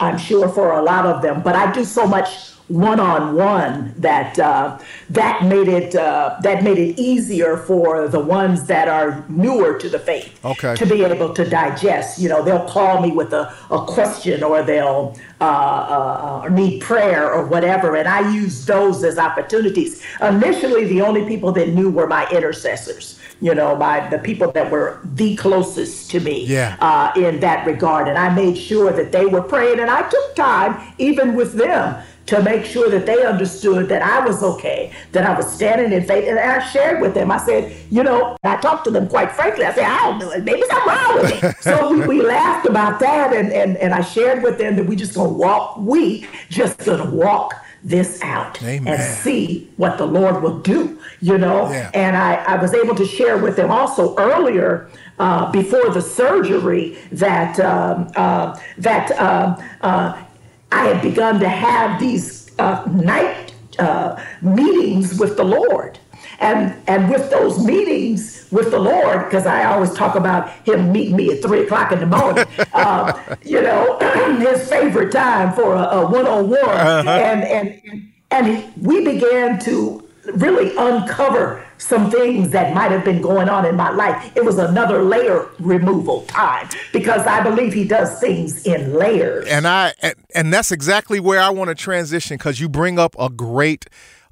I'm 0.00 0.18
sure 0.18 0.48
for 0.48 0.72
a 0.72 0.82
lot 0.82 1.06
of 1.06 1.22
them, 1.22 1.42
but 1.42 1.54
I 1.54 1.72
do 1.72 1.84
so 1.84 2.06
much 2.06 2.52
one-on-one 2.68 3.94
that 3.96 4.38
uh, 4.38 4.78
that 5.08 5.42
made 5.44 5.68
it 5.68 5.94
uh, 5.94 6.36
that 6.42 6.62
made 6.62 6.78
it 6.78 6.98
easier 6.98 7.56
for 7.56 8.08
the 8.08 8.20
ones 8.20 8.66
that 8.66 8.88
are 8.88 9.24
newer 9.30 9.78
to 9.78 9.88
the 9.88 9.98
faith 9.98 10.38
okay. 10.44 10.74
to 10.76 10.84
be 10.84 11.02
able 11.02 11.32
to 11.32 11.48
digest. 11.48 12.18
You 12.18 12.28
know, 12.28 12.42
they'll 12.42 12.68
call 12.68 13.00
me 13.00 13.10
with 13.10 13.32
a, 13.32 13.54
a 13.70 13.84
question 13.86 14.42
or 14.42 14.62
they'll 14.62 15.16
uh, 15.40 15.44
uh, 15.44 16.42
uh 16.44 16.48
need 16.50 16.82
prayer 16.82 17.32
or 17.32 17.46
whatever, 17.46 17.96
and 17.96 18.06
I 18.06 18.30
use 18.32 18.66
those 18.66 19.02
as 19.02 19.18
opportunities. 19.18 20.04
Initially, 20.20 20.84
the 20.84 21.00
only 21.00 21.24
people 21.26 21.52
that 21.52 21.70
knew 21.70 21.88
were 21.88 22.06
my 22.06 22.28
intercessors 22.30 23.17
you 23.40 23.54
know, 23.54 23.76
by 23.76 24.08
the 24.08 24.18
people 24.18 24.50
that 24.52 24.70
were 24.70 25.00
the 25.04 25.36
closest 25.36 26.10
to 26.10 26.20
me 26.20 26.44
yeah. 26.46 26.76
uh, 26.80 27.12
in 27.16 27.40
that 27.40 27.66
regard. 27.66 28.08
And 28.08 28.18
I 28.18 28.34
made 28.34 28.56
sure 28.56 28.92
that 28.92 29.12
they 29.12 29.26
were 29.26 29.42
praying, 29.42 29.80
and 29.80 29.90
I 29.90 30.08
took 30.08 30.34
time, 30.34 30.92
even 30.98 31.34
with 31.34 31.52
them, 31.54 32.02
to 32.26 32.42
make 32.42 32.64
sure 32.64 32.90
that 32.90 33.06
they 33.06 33.24
understood 33.24 33.88
that 33.88 34.02
I 34.02 34.24
was 34.24 34.42
okay, 34.42 34.92
that 35.12 35.24
I 35.24 35.34
was 35.34 35.50
standing 35.50 35.92
in 35.92 36.06
faith. 36.06 36.28
And 36.28 36.38
I 36.38 36.58
shared 36.68 37.00
with 37.00 37.14
them. 37.14 37.30
I 37.30 37.38
said, 37.38 37.74
you 37.90 38.02
know, 38.02 38.36
I 38.44 38.56
talked 38.56 38.84
to 38.84 38.90
them 38.90 39.08
quite 39.08 39.32
frankly. 39.32 39.64
I 39.64 39.72
said, 39.72 39.84
I 39.84 40.10
don't 40.10 40.18
know, 40.18 40.38
maybe 40.40 40.62
something 40.68 40.88
wrong 40.88 41.16
with 41.16 41.42
me. 41.42 41.50
so 41.60 41.90
we, 41.90 42.06
we 42.06 42.22
laughed 42.22 42.66
about 42.66 43.00
that, 43.00 43.34
and, 43.34 43.52
and, 43.52 43.76
and 43.78 43.94
I 43.94 44.02
shared 44.02 44.42
with 44.42 44.58
them 44.58 44.76
that 44.76 44.84
we 44.84 44.96
just 44.96 45.14
gonna 45.14 45.32
walk, 45.32 45.78
we 45.78 46.26
just 46.50 46.78
gonna 46.84 47.10
walk 47.10 47.54
this 47.82 48.20
out 48.22 48.62
Amen. 48.62 48.94
and 48.94 49.02
see 49.02 49.70
what 49.76 49.98
the 49.98 50.06
Lord 50.06 50.42
will 50.42 50.58
do, 50.58 50.98
you 51.20 51.38
know. 51.38 51.70
Yeah. 51.70 51.90
And 51.94 52.16
I, 52.16 52.34
I 52.44 52.60
was 52.60 52.74
able 52.74 52.94
to 52.96 53.06
share 53.06 53.38
with 53.38 53.56
them 53.56 53.70
also 53.70 54.16
earlier 54.16 54.90
uh, 55.18 55.50
before 55.50 55.90
the 55.90 56.02
surgery 56.02 56.98
that 57.12 57.58
um, 57.60 58.10
uh, 58.16 58.58
that 58.78 59.10
um, 59.12 59.62
uh, 59.80 60.22
I 60.70 60.84
had 60.86 61.02
begun 61.02 61.40
to 61.40 61.48
have 61.48 61.98
these 61.98 62.50
uh, 62.58 62.84
night 62.90 63.54
uh, 63.78 64.22
meetings 64.42 65.18
with 65.18 65.36
the 65.36 65.44
Lord. 65.44 65.98
And, 66.40 66.74
and 66.86 67.10
with 67.10 67.30
those 67.30 67.64
meetings 67.64 68.46
with 68.50 68.70
the 68.70 68.78
Lord, 68.78 69.24
because 69.24 69.46
I 69.46 69.64
always 69.64 69.92
talk 69.94 70.14
about 70.14 70.50
him 70.64 70.92
meeting 70.92 71.16
me 71.16 71.32
at 71.32 71.42
three 71.42 71.64
o'clock 71.64 71.92
in 71.92 72.00
the 72.00 72.06
morning, 72.06 72.44
uh, 72.72 73.36
you 73.44 73.60
know, 73.60 73.98
his 74.38 74.68
favorite 74.68 75.12
time 75.12 75.52
for 75.54 75.74
a, 75.74 75.82
a 75.82 76.10
one-on-one, 76.10 77.08
and 77.08 77.44
and 77.44 78.10
and 78.30 78.46
he, 78.46 78.70
we 78.80 79.04
began 79.04 79.58
to 79.60 80.08
really 80.34 80.76
uncover 80.76 81.64
some 81.78 82.10
things 82.10 82.50
that 82.50 82.74
might 82.74 82.90
have 82.90 83.04
been 83.04 83.22
going 83.22 83.48
on 83.48 83.64
in 83.64 83.76
my 83.76 83.90
life. 83.90 84.32
It 84.36 84.44
was 84.44 84.58
another 84.58 85.02
layer 85.02 85.48
removal 85.58 86.22
time 86.22 86.68
because 86.92 87.26
I 87.26 87.42
believe 87.42 87.72
he 87.72 87.86
does 87.86 88.18
things 88.20 88.66
in 88.66 88.94
layers. 88.94 89.46
And 89.46 89.66
I 89.66 89.94
and, 90.02 90.14
and 90.34 90.52
that's 90.52 90.72
exactly 90.72 91.20
where 91.20 91.40
I 91.40 91.50
want 91.50 91.68
to 91.68 91.74
transition 91.74 92.36
because 92.36 92.60
you 92.60 92.68
bring 92.68 92.98
up 92.98 93.14
a 93.18 93.28
great 93.30 93.86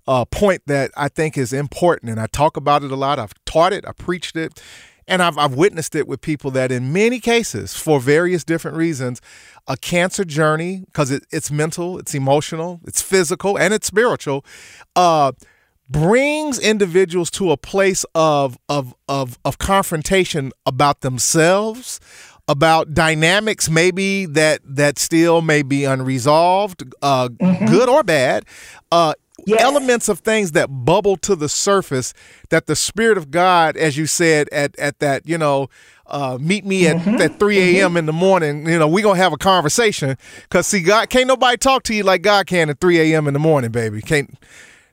uh, 0.07 0.25
point 0.25 0.63
that 0.67 0.91
I 0.97 1.09
think 1.09 1.37
is 1.37 1.53
important, 1.53 2.11
and 2.11 2.21
I 2.21 2.27
talk 2.27 2.57
about 2.57 2.83
it 2.83 2.91
a 2.91 2.97
lot. 2.97 3.19
I've 3.19 3.35
taught 3.45 3.73
it, 3.73 3.87
I 3.87 3.93
preached 3.93 4.37
it, 4.37 4.63
and 5.09 5.23
I've 5.23 5.39
I've 5.39 5.55
witnessed 5.55 5.95
it 5.95 6.07
with 6.07 6.21
people 6.21 6.51
that 6.53 6.73
in 6.73 6.93
many 6.93 7.21
cases, 7.21 7.77
for 7.77 8.01
various 8.01 8.45
different 8.45 8.77
reasons, 8.77 9.21
a 9.67 9.77
cancer 9.77 10.25
journey 10.25 10.83
because 10.87 11.11
it, 11.11 11.25
it's 11.31 11.51
mental, 11.51 11.99
it's 11.99 12.15
emotional, 12.15 12.81
it's 12.87 13.03
physical, 13.03 13.59
and 13.59 13.73
it's 13.75 13.87
spiritual. 13.87 14.45
Uh, 14.95 15.33
brings 15.89 16.59
individuals 16.59 17.31
to 17.31 17.53
a 17.53 17.57
place 17.57 18.05
of 18.15 18.59
of 18.69 18.95
of 19.09 19.39
of 19.45 19.59
confrontation 19.59 20.53
about 20.65 21.01
themselves 21.03 22.01
about 22.49 22.93
dynamics 22.95 23.69
maybe 23.71 24.27
that 24.27 24.61
that 24.65 24.99
still 24.99 25.43
may 25.43 25.63
be 25.63 25.85
unresolved 25.85 26.83
uh 27.03 27.29
good 27.69 27.89
or 27.89 28.03
bad 28.03 28.45
uh 28.91 29.15
Yes. 29.45 29.61
elements 29.61 30.09
of 30.09 30.21
things 30.21 30.53
that 30.53 30.69
bubble 30.69 31.17
to 31.19 31.37
the 31.37 31.49
surface 31.49 32.15
that 32.49 32.67
the 32.67 32.75
spirit 32.75 33.19
of 33.19 33.31
god 33.31 33.77
as 33.77 33.97
you 33.97 34.07
said 34.07 34.49
at 34.51 34.77
at 34.79 34.99
that 35.01 35.29
you 35.29 35.37
know 35.37 35.69
uh, 36.09 36.39
meet 36.41 36.65
me 36.65 36.87
at, 36.87 37.05
at 37.21 37.39
3 37.39 37.59
a.m. 37.59 37.97
in 37.97 38.07
the 38.07 38.13
morning. 38.13 38.69
You 38.69 38.79
know, 38.79 38.87
we 38.87 39.03
gonna 39.03 39.19
have 39.19 39.33
a 39.33 39.37
conversation. 39.37 40.17
Cause 40.51 40.69
see, 40.69 40.81
God 40.81 41.11
can't 41.11 41.27
nobody 41.27 41.57
talk 41.57 41.83
to 41.85 41.95
you 41.95 42.05
like 42.05 42.23
God 42.23 42.47
can 42.47 42.71
at 42.71 42.81
3 42.81 43.13
a.m. 43.13 43.27
in 43.27 43.35
the 43.35 43.41
morning, 43.41 43.73
baby. 43.73 44.01
Can't 44.01 44.39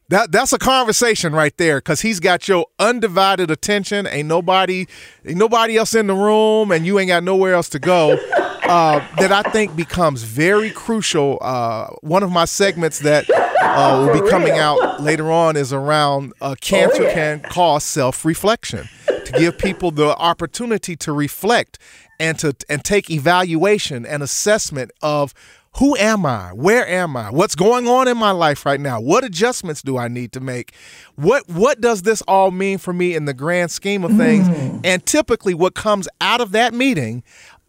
that 0.10 0.32
that's 0.32 0.53
a 0.53 0.60
conversation 0.60 1.34
right 1.34 1.56
there 1.58 1.77
because 1.77 2.01
he's 2.01 2.19
got 2.19 2.47
your 2.47 2.65
undivided 2.79 3.49
attention. 3.49 4.06
Ain't 4.08 4.27
nobody, 4.27 4.86
ain't 5.25 5.38
nobody 5.38 5.77
else 5.77 5.95
in 5.95 6.08
the 6.08 6.15
room, 6.15 6.71
and 6.71 6.86
you 6.86 6.99
ain't 6.99 7.08
got 7.08 7.23
nowhere 7.23 7.53
else 7.53 7.69
to 7.69 7.79
go. 7.79 8.17
Uh, 8.65 9.06
that 9.17 9.32
I 9.32 9.43
think 9.52 9.76
becomes 9.76 10.23
very 10.23 10.71
crucial. 10.71 11.38
Uh, 11.41 11.88
one 12.02 12.23
of 12.23 12.32
my 12.32 12.45
segments 12.45 12.99
that 12.99 13.30
uh, 13.30 14.06
will 14.06 14.21
be 14.21 14.30
coming 14.30 14.58
out 14.58 15.02
later 15.02 15.32
on 15.32 15.56
is 15.56 15.73
around 15.73 16.34
uh, 16.41 16.56
cancer 16.62 17.10
can 17.12 17.41
cause 17.41 17.84
self 17.84 18.23
reflection 18.23 18.88
to 19.08 19.32
give 19.38 19.58
people 19.58 19.91
the 19.91 20.15
opportunity 20.17 20.95
to 20.97 21.12
reflect 21.12 21.80
and 22.19 22.39
to 22.39 22.56
and 22.69 22.84
take 22.84 23.10
evaluation 23.10 24.06
and 24.06 24.23
assessment 24.23 24.91
of 25.02 25.34
who 25.78 25.97
am 25.97 26.23
I? 26.23 26.49
Where 26.54 26.88
am 26.88 27.17
I? 27.17 27.32
What's 27.32 27.56
going 27.56 27.88
on 27.88 28.08
in 28.08 28.15
my 28.15 28.30
life 28.30 28.63
right 28.63 28.80
now? 28.80 29.02
What 29.02 29.23
adjustments 29.23 29.82
do 29.82 29.97
I 29.97 30.08
need 30.08 30.32
to 30.34 30.39
make? 30.39 30.73
What 31.15 31.49
what 31.49 31.82
does 31.82 32.04
this 32.04 32.21
all 32.28 32.52
mean 32.52 32.78
for 32.78 32.93
me 32.93 33.15
in 33.15 33.26
the 33.26 33.34
grand 33.34 33.71
scheme 33.71 34.04
of 34.04 34.15
things? 34.15 34.47
And 34.84 35.04
typically 35.06 35.54
what 35.56 35.73
comes 35.73 36.08
out 36.21 36.41
of 36.41 36.52
that 36.52 36.73
meeting 36.73 37.23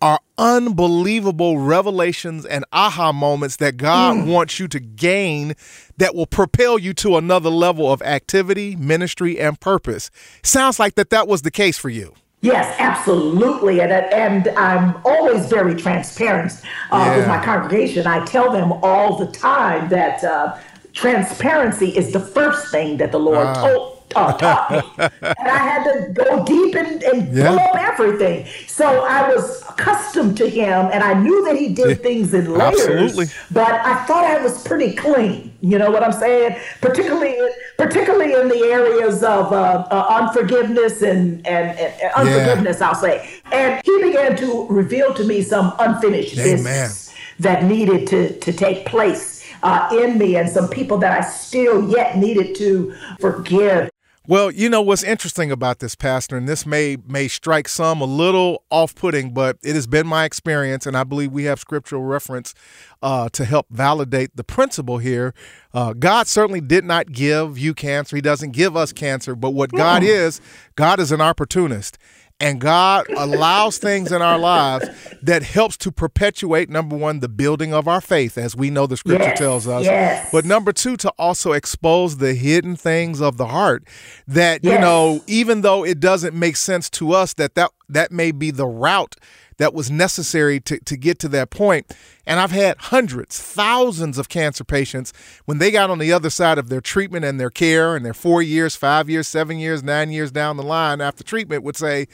are 0.05 0.21
unbelievable 0.37 1.57
revelations 1.59 2.45
and 2.45 2.63
aha 2.75 3.11
moments 3.11 3.57
that 3.57 3.79
God 3.79 4.27
wants 4.29 4.61
you 4.61 4.69
to 4.69 4.79
gain 4.79 5.55
that 5.97 6.15
will 6.15 6.27
propel 6.27 6.79
you 6.79 6.93
to 6.93 7.17
another 7.17 7.49
level 7.49 7.91
of 7.91 8.03
activity, 8.03 8.77
ministry, 8.77 9.41
and 9.41 9.59
purpose. 9.59 10.11
Sounds 10.43 10.79
like 10.79 10.97
that 10.97 11.09
that 11.09 11.27
was 11.27 11.41
the 11.41 11.51
case 11.51 11.79
for 11.79 11.89
you. 11.89 12.13
Yes, 12.43 12.77
absolutely. 12.79 13.81
And, 13.81 13.91
and 13.91 14.49
I'm 14.59 14.95
always 15.07 15.47
very 15.47 15.75
transparent 15.75 16.53
uh, 16.91 17.15
with 17.17 17.27
my 17.27 17.43
congregation. 17.43 18.07
I 18.07 18.23
tell 18.27 18.53
them 18.53 18.73
all 18.83 19.17
the 19.17 19.29
time 19.33 19.89
that 19.89 20.23
uh, 20.23 20.59
transparency 20.93 21.97
is 21.97 22.13
the 22.13 22.21
first 22.21 22.71
thing 22.71 22.99
that 22.99 23.11
the 23.11 23.19
Lord 23.19 23.47
Ah. 23.47 23.55
told. 23.67 23.94
Uh, 24.17 24.33
taught 24.37 24.71
me, 24.71 24.93
and 24.99 25.49
I 25.49 25.59
had 25.59 25.85
to 25.85 26.13
go 26.13 26.45
deep 26.45 26.75
and, 26.75 27.03
and 27.03 27.35
Yeah. 27.37 27.49
pull 27.51 27.59
up 27.59 27.77
everything. 27.77 28.47
So 28.67 29.05
I 29.05 29.29
was 29.33 29.63
accustomed 29.69 30.37
to 30.39 30.49
him, 30.49 30.89
and 30.93 31.03
I 31.03 31.15
knew 31.15 31.45
that 31.47 31.57
he 31.57 31.75
did 31.75 32.03
things 32.03 32.35
in 32.35 32.53
layers. 32.53 32.81
Absolutely. 32.81 33.27
But 33.51 33.73
I 33.73 34.05
thought 34.07 34.25
I 34.25 34.43
was 34.43 34.63
pretty 34.65 34.95
clean. 34.95 35.53
You 35.61 35.79
know 35.79 35.91
what 35.91 36.03
I'm 36.03 36.13
saying? 36.13 36.57
Particularly, 36.81 37.37
particularly 37.79 38.35
in 38.35 38.49
the 38.49 38.61
areas 38.65 39.23
of 39.23 39.53
uh, 39.53 39.87
uh, 39.91 40.07
unforgiveness 40.21 41.03
and, 41.03 41.47
and, 41.47 41.79
and 41.79 41.95
and 42.03 42.13
unforgiveness, 42.15 42.81
I'll 42.81 42.95
say. 42.95 43.29
And 43.53 43.81
he 43.85 44.03
began 44.03 44.37
to 44.37 44.67
reveal 44.69 45.15
to 45.15 45.25
me 45.25 45.43
some 45.43 45.73
unfinished 45.79 46.35
Amen. 46.39 46.57
business 46.57 47.15
that 47.41 47.65
needed 47.65 48.07
to, 48.09 48.39
to 48.41 48.53
take 48.53 48.87
place 48.87 49.45
uh, 49.63 49.89
in 49.93 50.19
me, 50.19 50.37
and 50.37 50.49
some 50.49 50.69
people 50.69 50.99
that 50.99 51.19
I 51.19 51.23
still 51.27 51.89
yet 51.91 52.19
needed 52.19 52.55
to 52.57 52.95
forgive. 53.21 53.91
Well, 54.27 54.51
you 54.51 54.71
know 54.71 54.81
what's 54.81 55.03
interesting 55.03 55.51
about 55.51 55.81
this, 55.81 55.95
Pastor, 55.95 56.39
and 56.39 56.49
this 56.49 56.65
may 56.65 56.97
may 57.07 57.29
strike 57.29 57.69
some 57.69 58.01
a 58.01 58.07
little 58.07 58.63
off-putting, 58.71 59.35
but 59.35 59.59
it 59.63 59.75
has 59.75 59.87
been 59.87 60.07
my 60.07 60.25
experience, 60.25 60.87
and 60.87 60.97
I 60.97 61.05
believe 61.05 61.31
we 61.31 61.45
have 61.45 61.61
scriptural 61.61 62.03
reference 62.05 62.55
uh, 63.03 63.29
to 63.35 63.45
help 63.45 63.67
validate 63.69 64.35
the 64.35 64.43
principle 64.43 64.97
here. 64.97 65.35
Uh, 65.75 65.93
God 65.93 66.27
certainly 66.27 66.63
did 66.63 66.87
not 66.87 67.13
give 67.13 67.59
you 67.59 67.75
cancer; 67.75 68.17
He 68.17 68.23
doesn't 68.23 68.53
give 68.53 68.79
us 68.79 68.95
cancer. 68.95 69.35
But 69.35 69.51
what 69.51 69.71
God 69.73 70.03
is, 70.03 70.41
God 70.75 71.01
is 71.01 71.13
an 71.13 71.21
opportunist, 71.21 71.99
and 72.41 72.61
God 72.61 73.07
allows 73.17 73.79
things 73.79 74.11
in 74.13 74.21
our 74.21 74.39
lives 74.39 74.89
that 75.23 75.43
helps 75.43 75.77
to 75.79 75.93
perpetuate 75.93 76.69
number 76.69 76.97
one 76.97 77.21
the 77.21 77.29
building 77.29 77.73
of 77.73 77.87
our 77.89 78.01
faith, 78.01 78.37
as 78.37 78.57
we 78.57 78.71
know 78.71 78.87
the 78.87 78.97
Scripture 78.97 79.29
Yes, 79.29 79.39
tells 79.39 79.69
us. 79.69 79.85
yes. 79.85 80.29
But 80.33 80.45
number 80.45 80.73
two, 80.73 80.97
to 80.99 81.11
also 81.19 81.53
expose 81.53 82.19
the 82.19 82.35
hidden 82.35 82.77
things 82.77 83.21
of 83.23 83.37
the 83.37 83.47
heart 83.47 83.85
that 84.27 84.65
you 84.65 84.79
know, 84.79 85.23
even 85.27 85.61
though 85.63 85.85
it 85.85 86.01
doesn't 86.01 86.35
make 86.35 86.57
sense 86.57 86.91
to 86.91 87.13
us 87.13 87.35
that 87.35 87.55
that 87.55 87.71
that 87.89 88.11
may 88.11 88.33
be 88.33 88.51
the 88.51 88.67
route 88.67 89.15
that 89.57 89.75
was 89.75 89.91
necessary 89.91 90.61
to, 90.61 90.79
to 90.81 90.97
get 90.97 91.19
to 91.21 91.29
that 91.29 91.51
point. 91.51 91.95
And 92.27 92.41
I've 92.41 92.51
had 92.51 92.79
hundreds, 92.79 93.39
thousands 93.41 94.19
of 94.19 94.29
cancer 94.29 94.65
patients 94.65 95.13
when 95.45 95.59
they 95.59 95.71
got 95.71 95.91
on 95.91 95.99
the 95.99 96.13
other 96.13 96.31
side 96.31 96.59
of 96.59 96.69
their 96.69 96.81
treatment 96.81 97.25
and 97.25 97.39
their 97.39 97.51
care 97.51 97.97
and 97.97 98.05
their 98.05 98.15
four 98.15 98.43
years, 98.43 98.77
five 98.77 99.11
years, 99.11 99.29
seven 99.29 99.59
years, 99.59 99.83
nine 99.83 100.11
years 100.11 100.31
down 100.31 100.57
the 100.57 100.63
line 100.63 101.01
after 101.01 101.23
treatment 101.23 101.63
would 101.63 101.77
say, 101.77 102.07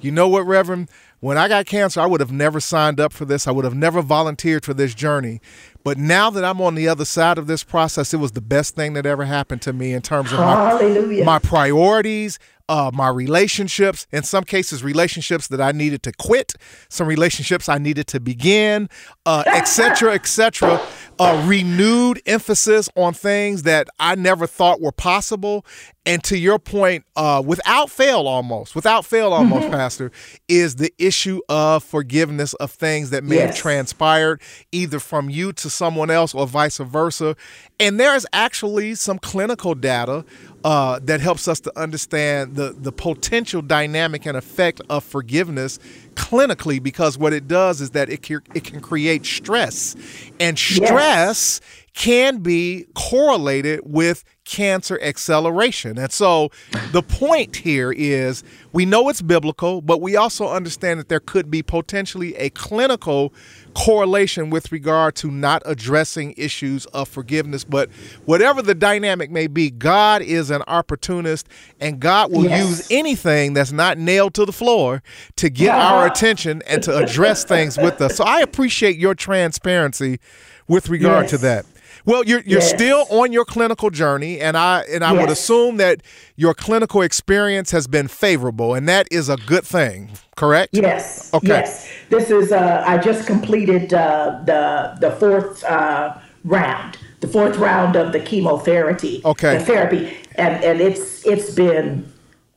you 0.00 0.10
know 0.10 0.28
what, 0.28 0.46
Reverend? 0.46 0.88
When 1.20 1.36
I 1.36 1.48
got 1.48 1.66
cancer, 1.66 2.00
I 2.00 2.06
would 2.06 2.20
have 2.20 2.30
never 2.30 2.60
signed 2.60 3.00
up 3.00 3.12
for 3.12 3.24
this. 3.24 3.48
I 3.48 3.50
would 3.50 3.64
have 3.64 3.74
never 3.74 4.02
volunteered 4.02 4.64
for 4.64 4.72
this 4.72 4.94
journey. 4.94 5.40
But 5.82 5.98
now 5.98 6.30
that 6.30 6.44
I'm 6.44 6.60
on 6.60 6.76
the 6.76 6.86
other 6.86 7.04
side 7.04 7.38
of 7.38 7.48
this 7.48 7.64
process, 7.64 8.14
it 8.14 8.18
was 8.18 8.32
the 8.32 8.40
best 8.40 8.76
thing 8.76 8.92
that 8.92 9.04
ever 9.04 9.24
happened 9.24 9.62
to 9.62 9.72
me 9.72 9.92
in 9.94 10.02
terms 10.02 10.32
of 10.32 10.38
my, 10.38 10.80
my 11.24 11.38
priorities, 11.40 12.38
uh, 12.68 12.90
my 12.92 13.08
relationships, 13.08 14.06
in 14.12 14.22
some 14.22 14.44
cases, 14.44 14.82
relationships 14.82 15.48
that 15.48 15.60
I 15.60 15.72
needed 15.72 16.02
to 16.04 16.12
quit, 16.12 16.54
some 16.88 17.06
relationships 17.06 17.68
I 17.68 17.78
needed 17.78 18.06
to 18.08 18.20
begin, 18.20 18.88
uh, 19.26 19.44
et 19.46 19.64
cetera, 19.68 20.14
et 20.14 20.26
cetera. 20.26 20.80
A 21.18 21.44
renewed 21.46 22.20
emphasis 22.26 22.88
on 22.96 23.14
things 23.14 23.64
that 23.64 23.88
I 23.98 24.14
never 24.14 24.46
thought 24.46 24.80
were 24.80 24.92
possible. 24.92 25.64
And 26.08 26.24
to 26.24 26.38
your 26.38 26.58
point, 26.58 27.04
uh, 27.16 27.42
without 27.44 27.90
fail 27.90 28.26
almost, 28.26 28.74
without 28.74 29.04
fail 29.04 29.34
almost, 29.34 29.70
Pastor, 29.70 30.10
is 30.48 30.76
the 30.76 30.90
issue 30.96 31.42
of 31.50 31.84
forgiveness 31.84 32.54
of 32.54 32.70
things 32.70 33.10
that 33.10 33.24
may 33.24 33.36
have 33.36 33.54
transpired 33.54 34.40
either 34.72 35.00
from 35.00 35.28
you 35.28 35.52
to 35.52 35.68
someone 35.68 36.08
else 36.08 36.34
or 36.34 36.46
vice 36.46 36.78
versa. 36.78 37.36
And 37.78 38.00
there 38.00 38.16
is 38.16 38.26
actually 38.32 38.94
some 38.94 39.18
clinical 39.18 39.74
data 39.74 40.24
uh, 40.64 40.98
that 41.02 41.20
helps 41.20 41.46
us 41.46 41.60
to 41.60 41.78
understand 41.78 42.56
the, 42.56 42.74
the 42.76 42.90
potential 42.90 43.60
dynamic 43.60 44.24
and 44.24 44.34
effect 44.34 44.80
of 44.88 45.04
forgiveness 45.04 45.78
clinically 46.14 46.82
because 46.82 47.18
what 47.18 47.34
it 47.34 47.46
does 47.46 47.82
is 47.82 47.90
that 47.90 48.08
it 48.08 48.22
can, 48.22 48.40
it 48.54 48.64
can 48.64 48.80
create 48.80 49.26
stress. 49.26 49.94
And 50.40 50.58
stress 50.58 51.60
can 51.98 52.38
be 52.38 52.86
correlated 52.94 53.80
with 53.82 54.22
cancer 54.44 55.00
acceleration. 55.02 55.98
And 55.98 56.12
so 56.12 56.50
the 56.92 57.02
point 57.02 57.56
here 57.56 57.90
is 57.90 58.44
we 58.72 58.86
know 58.86 59.08
it's 59.08 59.20
biblical, 59.20 59.82
but 59.82 60.00
we 60.00 60.14
also 60.14 60.48
understand 60.48 61.00
that 61.00 61.08
there 61.08 61.18
could 61.18 61.50
be 61.50 61.60
potentially 61.60 62.36
a 62.36 62.50
clinical 62.50 63.34
correlation 63.74 64.48
with 64.48 64.70
regard 64.70 65.16
to 65.16 65.32
not 65.32 65.60
addressing 65.66 66.34
issues 66.36 66.86
of 66.86 67.08
forgiveness. 67.08 67.64
But 67.64 67.90
whatever 68.26 68.62
the 68.62 68.76
dynamic 68.76 69.32
may 69.32 69.48
be, 69.48 69.68
God 69.68 70.22
is 70.22 70.50
an 70.50 70.62
opportunist 70.68 71.48
and 71.80 71.98
God 71.98 72.30
will 72.30 72.44
yes. 72.44 72.64
use 72.64 72.88
anything 72.92 73.54
that's 73.54 73.72
not 73.72 73.98
nailed 73.98 74.34
to 74.34 74.44
the 74.44 74.52
floor 74.52 75.02
to 75.34 75.50
get 75.50 75.74
yeah. 75.74 75.92
our 75.92 76.06
attention 76.06 76.62
and 76.68 76.80
to 76.84 76.96
address 76.96 77.42
things 77.42 77.76
with 77.76 78.00
us. 78.00 78.14
So 78.14 78.22
I 78.22 78.38
appreciate 78.38 78.98
your 78.98 79.16
transparency 79.16 80.20
with 80.68 80.88
regard 80.88 81.24
yes. 81.24 81.30
to 81.32 81.38
that. 81.38 81.66
Well, 82.08 82.24
you're 82.24 82.40
you're 82.40 82.60
yes. 82.60 82.70
still 82.70 83.04
on 83.10 83.32
your 83.32 83.44
clinical 83.44 83.90
journey, 83.90 84.40
and 84.40 84.56
I 84.56 84.80
and 84.90 85.04
I 85.04 85.12
yes. 85.12 85.20
would 85.20 85.28
assume 85.28 85.76
that 85.76 86.02
your 86.36 86.54
clinical 86.54 87.02
experience 87.02 87.70
has 87.72 87.86
been 87.86 88.08
favorable, 88.08 88.72
and 88.72 88.88
that 88.88 89.08
is 89.10 89.28
a 89.28 89.36
good 89.36 89.66
thing. 89.66 90.12
Correct? 90.34 90.70
Yes. 90.72 91.34
Okay. 91.34 91.48
Yes. 91.48 91.86
This 92.08 92.30
is. 92.30 92.50
Uh, 92.50 92.82
I 92.86 92.96
just 92.96 93.26
completed 93.26 93.92
uh, 93.92 94.40
the 94.46 94.96
the 95.02 95.10
fourth 95.16 95.62
uh, 95.64 96.16
round, 96.44 96.96
the 97.20 97.28
fourth 97.28 97.58
round 97.58 97.94
of 97.94 98.14
the 98.14 98.20
chemotherapy. 98.20 99.20
Okay. 99.26 99.58
The 99.58 99.64
therapy, 99.66 100.16
and 100.36 100.64
and 100.64 100.80
it's 100.80 101.26
it's 101.26 101.50
been 101.54 102.10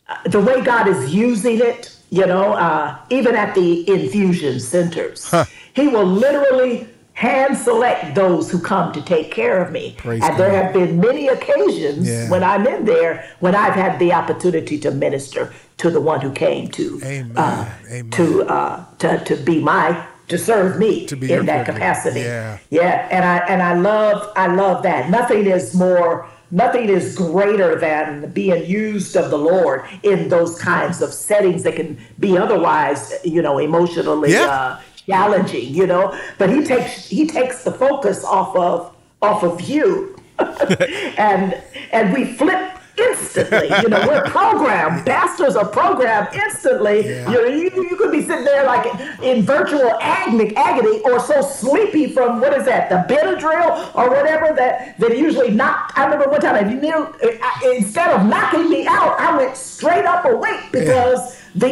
uh, 0.08 0.16
the 0.30 0.40
way 0.40 0.62
God 0.62 0.88
is 0.88 1.14
using 1.14 1.60
it. 1.60 1.94
You 2.10 2.26
know, 2.26 2.54
uh, 2.54 2.98
even 3.10 3.36
at 3.36 3.54
the 3.56 3.90
infusion 3.90 4.62
centers, 4.62 5.30
huh. 5.30 5.44
He 5.74 5.90
will 5.90 6.06
literally 6.06 6.88
hand 7.14 7.58
select 7.58 8.16
those 8.16 8.50
who 8.50 8.60
come 8.60 8.92
to 8.94 9.02
take 9.02 9.32
care 9.32 9.62
of 9.64 9.72
me. 9.72 9.96
Praise 9.98 10.24
and 10.24 10.32
God. 10.32 10.40
there 10.40 10.64
have 10.64 10.74
been 10.74 11.00
many 11.00 11.28
occasions 11.28 12.08
yeah. 12.08 12.30
when 12.30 12.44
I'm 12.44 12.66
in 12.66 12.86
there 12.86 13.30
when 13.40 13.56
I've 13.56 13.74
had 13.74 14.00
the 14.00 14.14
opportunity 14.14 14.80
to 14.80 14.92
minister 14.92 15.54
to 15.78 15.90
the 15.90 16.02
one 16.02 16.22
who 16.22 16.32
came 16.32 16.70
to 16.70 17.00
Amen. 17.04 17.34
Uh, 17.36 17.74
Amen. 17.90 18.12
to 18.12 18.44
uh, 18.44 18.86
to 19.00 19.24
to 19.26 19.36
be 19.36 19.62
my 19.62 20.06
to 20.30 20.38
serve 20.38 20.80
me 20.80 21.06
to 21.08 21.16
in 21.16 21.46
that 21.46 21.66
capacity. 21.66 22.22
Yeah. 22.22 22.58
yeah, 22.70 23.08
and 23.12 23.26
I 23.26 23.38
and 23.48 23.62
I 23.62 23.74
love 23.74 24.32
I 24.36 24.48
love 24.48 24.84
that. 24.84 25.10
Nothing 25.10 25.46
is 25.46 25.76
more 25.76 26.28
nothing 26.52 26.90
is 26.90 27.16
greater 27.16 27.80
than 27.80 28.30
being 28.32 28.66
used 28.70 29.16
of 29.16 29.32
the 29.32 29.38
Lord 29.38 29.84
in 30.04 30.30
those 30.30 30.60
kinds 30.60 31.02
of 31.02 31.14
settings 31.14 31.64
that 31.64 31.76
can 31.76 31.98
be 32.20 32.38
otherwise, 32.38 33.14
you 33.24 33.42
know, 33.42 33.58
emotionally 33.58 34.32
yeah. 34.34 34.48
uh, 34.48 34.82
challenging, 35.12 35.74
you 35.74 35.88
know. 35.88 36.18
But 36.38 36.50
he 36.50 36.64
takes 36.64 37.08
he 37.08 37.28
takes 37.28 37.64
the 37.64 37.72
focus 37.72 38.24
off 38.24 38.56
of 38.56 38.96
off 39.22 39.44
of 39.44 39.62
you, 39.62 40.16
and 40.40 41.62
and 41.92 42.14
we 42.14 42.34
flip 42.34 42.78
instantly. 42.98 43.68
You 43.82 43.90
know, 43.90 44.06
we're 44.08 44.24
programmed. 44.26 45.06
Pastors 45.14 45.56
are 45.56 45.68
programmed 45.68 46.30
instantly. 46.34 47.06
Yeah. 47.06 47.32
You, 47.32 47.48
you, 47.50 47.90
you 47.90 47.96
could 47.96 48.12
be 48.12 48.22
sitting 48.22 48.44
there 48.44 48.66
like 48.66 48.86
in 49.22 49.44
virtual 49.44 49.98
agony, 50.02 50.56
agony 50.56 51.00
or 51.02 51.20
so 51.20 51.42
sleepy 51.42 52.14
from 52.14 52.42
what 52.42 52.54
is 52.54 52.66
that, 52.66 52.90
the 52.90 53.14
Benadryl 53.14 53.96
or 53.96 54.10
whatever 54.10 54.54
that 54.56 55.00
that 55.00 55.18
usually 55.18 55.52
knocked. 55.52 55.98
I 55.98 56.06
remember 56.06 56.30
one 56.30 56.42
time, 56.42 56.56
I 56.56 56.74
knew, 56.74 57.16
I, 57.24 57.74
instead 57.78 58.12
of 58.12 58.26
knocking 58.28 58.70
me 58.70 58.86
out, 58.88 59.20
I 59.20 59.36
went 59.38 59.58
straight 59.58 60.06
up 60.06 60.26
awake 60.26 60.72
because 60.72 61.38
yeah. 61.56 61.68
the 61.68 61.72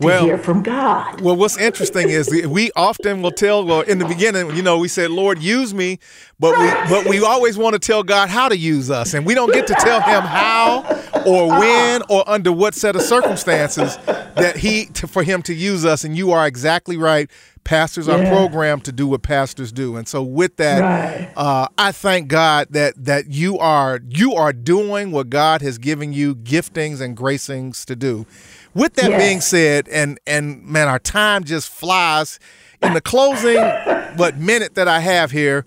to 0.00 0.06
well, 0.06 0.24
hear 0.24 0.38
from 0.38 0.62
God. 0.62 1.20
Well, 1.20 1.36
what's 1.36 1.56
interesting 1.56 2.10
is 2.10 2.28
we 2.30 2.70
often 2.74 3.22
will 3.22 3.30
tell. 3.30 3.64
Well, 3.64 3.82
in 3.82 3.98
the 3.98 4.04
beginning, 4.04 4.54
you 4.56 4.62
know, 4.62 4.78
we 4.78 4.88
said, 4.88 5.10
"Lord, 5.10 5.40
use 5.40 5.72
me," 5.72 6.00
but 6.40 6.58
we 6.58 6.66
but 6.90 7.06
we 7.06 7.22
always 7.22 7.56
want 7.56 7.74
to 7.74 7.78
tell 7.78 8.02
God 8.02 8.28
how 8.28 8.48
to 8.48 8.56
use 8.56 8.90
us, 8.90 9.14
and 9.14 9.24
we 9.24 9.34
don't 9.34 9.52
get 9.52 9.66
to 9.68 9.74
tell 9.74 10.00
Him 10.00 10.22
how 10.22 10.80
or 11.24 11.48
when 11.48 12.02
or 12.08 12.28
under 12.28 12.50
what 12.50 12.74
set 12.74 12.96
of 12.96 13.02
circumstances 13.02 13.96
that 14.06 14.56
He 14.56 14.86
to, 14.86 15.06
for 15.06 15.22
Him 15.22 15.42
to 15.42 15.54
use 15.54 15.84
us. 15.84 16.02
And 16.02 16.16
you 16.16 16.32
are 16.32 16.46
exactly 16.46 16.96
right. 16.96 17.30
Pastors 17.62 18.08
yeah. 18.08 18.16
are 18.16 18.26
programmed 18.26 18.84
to 18.84 18.92
do 18.92 19.06
what 19.06 19.22
pastors 19.22 19.72
do, 19.72 19.96
and 19.96 20.06
so 20.06 20.22
with 20.22 20.56
that, 20.56 20.80
right. 20.80 21.32
uh, 21.34 21.66
I 21.78 21.92
thank 21.92 22.28
God 22.28 22.66
that 22.70 22.92
that 23.02 23.30
you 23.30 23.58
are 23.58 24.00
you 24.06 24.34
are 24.34 24.52
doing 24.52 25.12
what 25.12 25.30
God 25.30 25.62
has 25.62 25.78
given 25.78 26.12
you 26.12 26.34
giftings 26.34 27.00
and 27.00 27.16
gracings 27.16 27.86
to 27.86 27.96
do. 27.96 28.26
With 28.74 28.94
that 28.94 29.10
yes. 29.10 29.22
being 29.22 29.40
said, 29.40 29.88
and 29.88 30.18
and 30.26 30.64
man, 30.64 30.88
our 30.88 30.98
time 30.98 31.44
just 31.44 31.70
flies. 31.70 32.38
In 32.82 32.92
the 32.92 33.00
closing, 33.00 33.56
what 34.16 34.36
minute 34.36 34.74
that 34.74 34.88
I 34.88 35.00
have 35.00 35.30
here, 35.30 35.64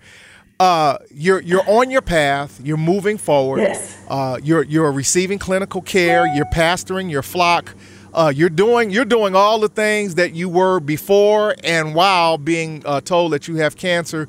uh, 0.60 0.98
you're 1.10 1.42
you're 1.42 1.68
on 1.68 1.90
your 1.90 2.02
path. 2.02 2.60
You're 2.64 2.78
moving 2.78 3.18
forward. 3.18 3.62
Yes. 3.62 3.98
Uh, 4.08 4.40
you're 4.44 4.64
you're 4.64 4.92
receiving 4.92 5.40
clinical 5.40 5.82
care. 5.82 6.28
You're 6.36 6.46
pastoring 6.54 7.10
your 7.10 7.24
flock. 7.24 7.74
Uh, 8.14 8.32
you're 8.36 8.50
doing 8.50 8.90
you're 8.90 9.06
doing 9.06 9.36
all 9.36 9.60
the 9.60 9.70
things 9.70 10.16
that 10.16 10.34
you 10.34 10.50
were 10.50 10.80
before 10.80 11.56
and 11.64 11.94
while 11.94 12.38
being 12.38 12.82
uh, 12.86 13.02
told 13.02 13.32
that 13.34 13.48
you 13.48 13.56
have 13.58 13.76
cancer. 13.76 14.28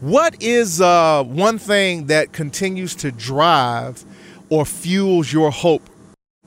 What 0.00 0.40
is 0.42 0.80
uh, 0.80 1.24
one 1.24 1.58
thing 1.58 2.06
that 2.06 2.32
continues 2.32 2.94
to 2.96 3.10
drive 3.10 4.04
or 4.48 4.64
fuels 4.64 5.32
your 5.32 5.50
hope? 5.50 5.88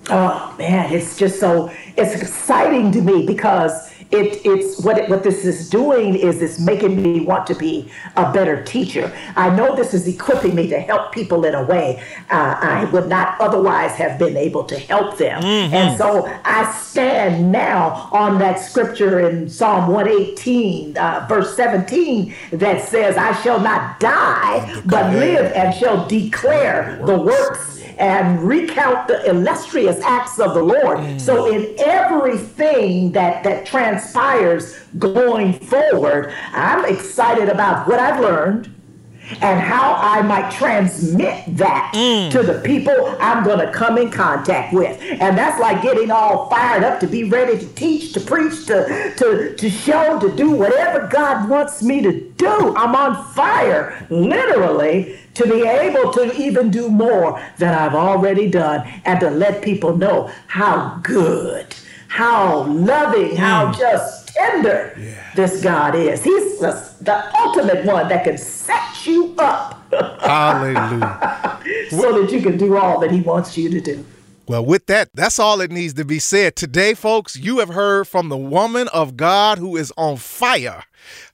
Oh 0.10 0.56
man, 0.58 0.92
it's 0.92 1.18
just 1.18 1.40
so 1.40 1.72
it's 1.96 2.20
exciting 2.20 2.92
to 2.94 3.02
me 3.02 3.26
because 3.26 3.92
it, 4.12 4.42
it's 4.46 4.84
what 4.84 4.98
it, 4.98 5.10
what 5.10 5.24
this 5.24 5.46
is 5.46 5.70
doing 5.70 6.16
is 6.16 6.42
it's 6.42 6.60
making 6.60 7.02
me 7.02 7.22
want 7.22 7.48
to 7.48 7.56
be 7.56 7.90
a 8.18 8.32
better 8.32 8.62
teacher. 8.64 9.12
I 9.36 9.56
know 9.56 9.76
this 9.76 9.94
is 9.94 10.08
equipping 10.08 10.54
me 10.54 10.68
to 10.68 10.80
help 10.80 11.14
people 11.14 11.46
in 11.46 11.56
a 11.56 11.64
way 11.64 12.04
uh, 12.30 12.58
I 12.60 12.86
would 12.86 13.08
not 13.08 13.40
otherwise 13.40 13.92
have 13.96 14.20
been 14.20 14.36
able 14.36 14.66
to 14.66 14.78
help 14.78 15.18
them. 15.18 15.42
Mm-hmm. 15.42 15.74
And 15.74 15.98
so 15.98 16.26
I 16.44 16.72
stand 16.74 17.52
now 17.52 18.10
on 18.12 18.38
that 18.40 18.60
scripture 18.60 19.30
in 19.30 19.50
Psalm 19.50 19.88
118, 19.88 20.98
uh, 20.98 21.26
verse 21.30 21.56
17, 21.56 22.34
that 22.52 22.88
says, 22.88 23.16
"I 23.18 23.34
shall 23.42 23.62
not 23.62 24.00
die, 24.00 24.82
but 24.86 25.14
live 25.14 25.54
and 25.54 25.74
shall 25.74 26.06
declare 26.08 27.02
the 27.06 27.18
works." 27.18 27.81
And 28.02 28.42
recount 28.42 29.08
the 29.08 29.24
illustrious 29.30 30.02
acts 30.02 30.40
of 30.40 30.56
the 30.56 30.64
Lord. 30.64 30.98
Mm. 30.98 31.22
So 31.22 31.52
in 31.54 31.76
everything 31.80 33.12
that 33.12 33.44
that 33.44 33.66
transpires 33.66 34.78
going 34.98 35.54
forward, 35.54 36.34
I'm 36.52 36.84
excited 36.86 37.48
about 37.48 37.88
what 37.88 38.00
I've 38.00 38.20
learned 38.20 38.74
and 39.42 39.60
how 39.60 39.96
I 39.96 40.22
might 40.22 40.52
transmit 40.52 41.58
that 41.58 41.94
mm. 41.96 42.32
to 42.32 42.44
the 42.44 42.60
people 42.62 43.16
I'm 43.20 43.44
going 43.44 43.66
to 43.66 43.72
come 43.72 43.98
in 43.98 44.12
contact 44.12 44.74
with. 44.74 45.02
And 45.02 45.38
that's 45.38 45.60
like 45.60 45.82
getting 45.82 46.12
all 46.12 46.50
fired 46.50 46.84
up 46.84 47.00
to 47.02 47.08
be 47.08 47.24
ready 47.24 47.58
to 47.58 47.68
teach, 47.74 48.14
to 48.14 48.20
preach, 48.20 48.66
to, 48.68 49.14
to, 49.18 49.56
to 49.56 49.70
show, 49.70 50.20
to 50.20 50.36
do 50.36 50.52
whatever 50.52 51.08
God 51.08 51.50
wants 51.50 51.82
me 51.82 52.02
to 52.02 52.22
do. 52.32 52.76
I'm 52.76 52.96
on 52.96 53.24
fire, 53.34 54.06
literally, 54.10 55.18
to 55.36 55.44
be 55.44 55.66
able 55.68 56.12
to 56.14 56.34
even 56.36 56.72
do 56.72 56.90
more 56.90 57.42
than 57.58 57.74
I've 57.74 57.96
already 57.96 58.50
done 58.50 58.88
and 59.06 59.20
to 59.20 59.30
let 59.30 59.62
people 59.62 59.96
know 59.96 60.32
how 60.48 61.00
good, 61.04 61.74
how 62.12 62.64
loving, 62.64 63.30
mm. 63.30 63.38
how 63.38 63.72
just 63.72 64.28
tender 64.28 64.98
this 65.34 65.64
God 65.64 65.96
is. 65.96 66.22
He's 66.22 66.60
the, 66.60 66.72
the 67.00 67.34
ultimate 67.38 67.86
one 67.86 68.10
that 68.10 68.26
can 68.26 68.38
set 68.38 69.08
you 69.08 69.34
up. 69.38 69.82
Hallelujah. 70.20 71.62
so 71.90 72.22
that 72.22 72.30
you 72.34 72.42
can 72.42 72.58
do 72.58 72.76
all 72.76 73.00
that 73.00 73.12
He 73.12 73.22
wants 73.22 73.58
you 73.58 73.70
to 73.70 73.80
do. 73.80 74.06
Well, 74.46 74.66
with 74.66 74.81
that, 74.92 75.10
that's 75.14 75.40
all 75.40 75.58
that 75.60 75.72
needs 75.72 75.94
to 75.94 76.04
be 76.04 76.20
said. 76.20 76.58
Today, 76.58 76.94
folks, 76.94 77.38
you 77.38 77.60
have 77.60 77.70
heard 77.70 78.10
from 78.10 78.28
the 78.28 78.36
woman 78.36 78.90
of 78.90 79.16
God 79.16 79.58
who 79.58 79.78
is 79.78 79.94
on 79.96 80.18
fire 80.18 80.84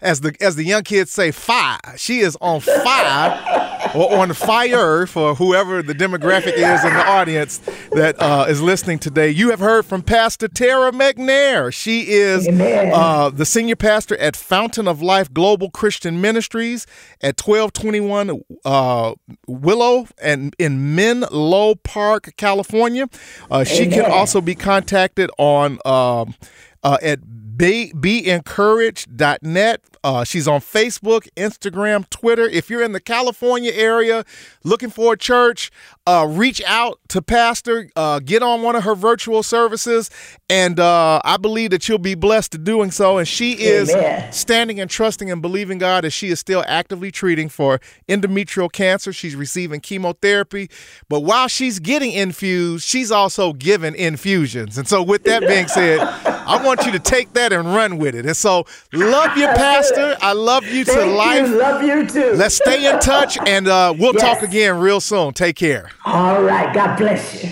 as 0.02 0.22
the 0.22 0.36
as 0.42 0.56
the 0.56 0.64
young 0.64 0.84
kids 0.84 1.12
say, 1.12 1.32
fire. 1.32 1.80
She 1.98 2.20
is 2.20 2.38
on 2.42 2.62
fire 2.62 3.68
or 3.96 4.18
on 4.18 4.34
fire 4.34 5.06
for 5.06 5.36
whoever 5.36 5.82
the 5.82 5.94
demographic 5.94 6.54
is 6.54 6.84
in 6.84 6.94
the 6.94 7.06
audience 7.08 7.60
that 7.92 8.16
uh, 8.20 8.46
is 8.48 8.62
listening 8.62 9.00
today. 9.00 9.30
You 9.30 9.50
have 9.50 9.60
heard 9.60 9.86
from 9.86 10.02
Pastor 10.02 10.48
Tara 10.48 10.92
McNair. 10.92 11.74
She 11.74 12.10
is 12.10 12.48
uh, 12.48 13.30
the 13.30 13.46
senior 13.46 13.76
pastor 13.76 14.18
at 14.18 14.36
Fountain 14.36 14.88
of 14.88 15.02
Life 15.02 15.34
Global 15.34 15.70
Christian 15.70 16.22
Ministries 16.22 16.86
at 17.22 17.40
1221 17.40 18.42
uh, 18.66 19.16
Willow 19.48 20.08
and 20.22 20.56
in 20.60 20.96
Menlo 20.96 21.76
Park, 21.76 22.34
California. 22.38 23.08
Uh, 23.50 23.64
she 23.64 23.88
can 23.88 24.10
also 24.12 24.42
be 24.42 24.56
contacted 24.56 25.30
on 25.38 25.80
um, 25.86 26.36
uh, 26.84 26.98
at 27.02 27.58
be, 27.58 27.92
beencouraged.net. 27.94 29.82
Uh, 30.04 30.24
she's 30.24 30.48
on 30.48 30.62
Facebook, 30.62 31.28
Instagram, 31.36 32.10
Twitter. 32.10 32.48
If 32.48 32.70
you're 32.70 32.84
in 32.84 32.92
the 32.92 33.00
California 33.00 33.72
area 33.74 34.26
looking 34.64 34.90
for 34.90 35.14
a 35.14 35.18
church, 35.18 35.72
uh, 36.06 36.26
reach 36.30 36.62
out 36.66 37.00
to 37.10 37.22
Pastor, 37.22 37.90
uh, 37.96 38.20
get 38.20 38.42
on 38.42 38.62
one 38.62 38.76
of 38.76 38.84
her 38.84 38.96
virtual 38.96 39.44
services, 39.44 40.10
and 40.50 40.80
uh, 40.80 41.20
I 41.24 41.36
believe 41.38 41.72
that 41.72 41.90
you'll 41.90 41.98
be 41.98 42.16
blessed 42.16 42.54
to 42.54 42.58
doing 42.58 42.92
so. 42.92 43.18
And 43.18 43.28
she 43.28 43.54
is 43.54 43.90
Amen. 43.94 44.32
standing 44.32 44.80
and 44.80 44.90
trusting 44.90 45.30
and 45.30 45.42
believing 45.42 45.78
God 45.80 46.06
as 46.06 46.14
she 46.14 46.30
is 46.30 46.40
still 46.40 46.64
actively 46.66 47.12
treating 47.12 47.50
for 47.50 47.82
endometrial 48.08 48.72
cancer. 48.72 49.12
She's 49.12 49.36
receiving 49.36 49.82
chemotherapy, 49.82 50.70
but 51.10 51.22
while 51.22 51.50
she's 51.50 51.80
getting 51.80 52.14
infused, 52.14 52.86
she's 52.86 53.12
also 53.12 53.52
giving 53.52 53.96
infusions. 53.96 54.78
And 54.78 54.88
so, 54.88 55.04
with 55.04 55.24
that 55.26 55.42
being 55.42 55.68
said, 55.68 56.00
I 56.00 56.64
want 56.66 56.86
you 56.86 56.94
to 56.94 57.00
take 57.00 57.34
that 57.34 57.52
and 57.52 57.76
run 57.76 57.98
with 57.98 58.16
it. 58.16 58.26
And 58.26 58.38
so, 58.38 58.66
love 58.94 59.38
your 59.38 59.50
Pastor. 59.56 59.87
I 59.96 60.34
love 60.34 60.66
you 60.66 60.84
to 60.86 60.92
Thank 60.92 61.16
life. 61.18 61.48
you. 61.48 61.58
Love 61.60 61.84
you 61.84 62.08
too. 62.08 62.34
Let's 62.36 62.56
stay 62.56 62.90
in 62.92 63.00
touch, 63.00 63.38
and 63.48 63.68
uh, 63.68 63.94
we'll 63.98 64.14
Yes. 64.14 64.22
talk 64.22 64.42
again 64.42 64.78
real 64.80 65.00
soon. 65.00 65.34
Take 65.34 65.56
care. 65.56 65.90
All 66.06 66.42
right. 66.44 66.74
God 66.74 66.98
bless 66.98 67.44
you. 67.44 67.52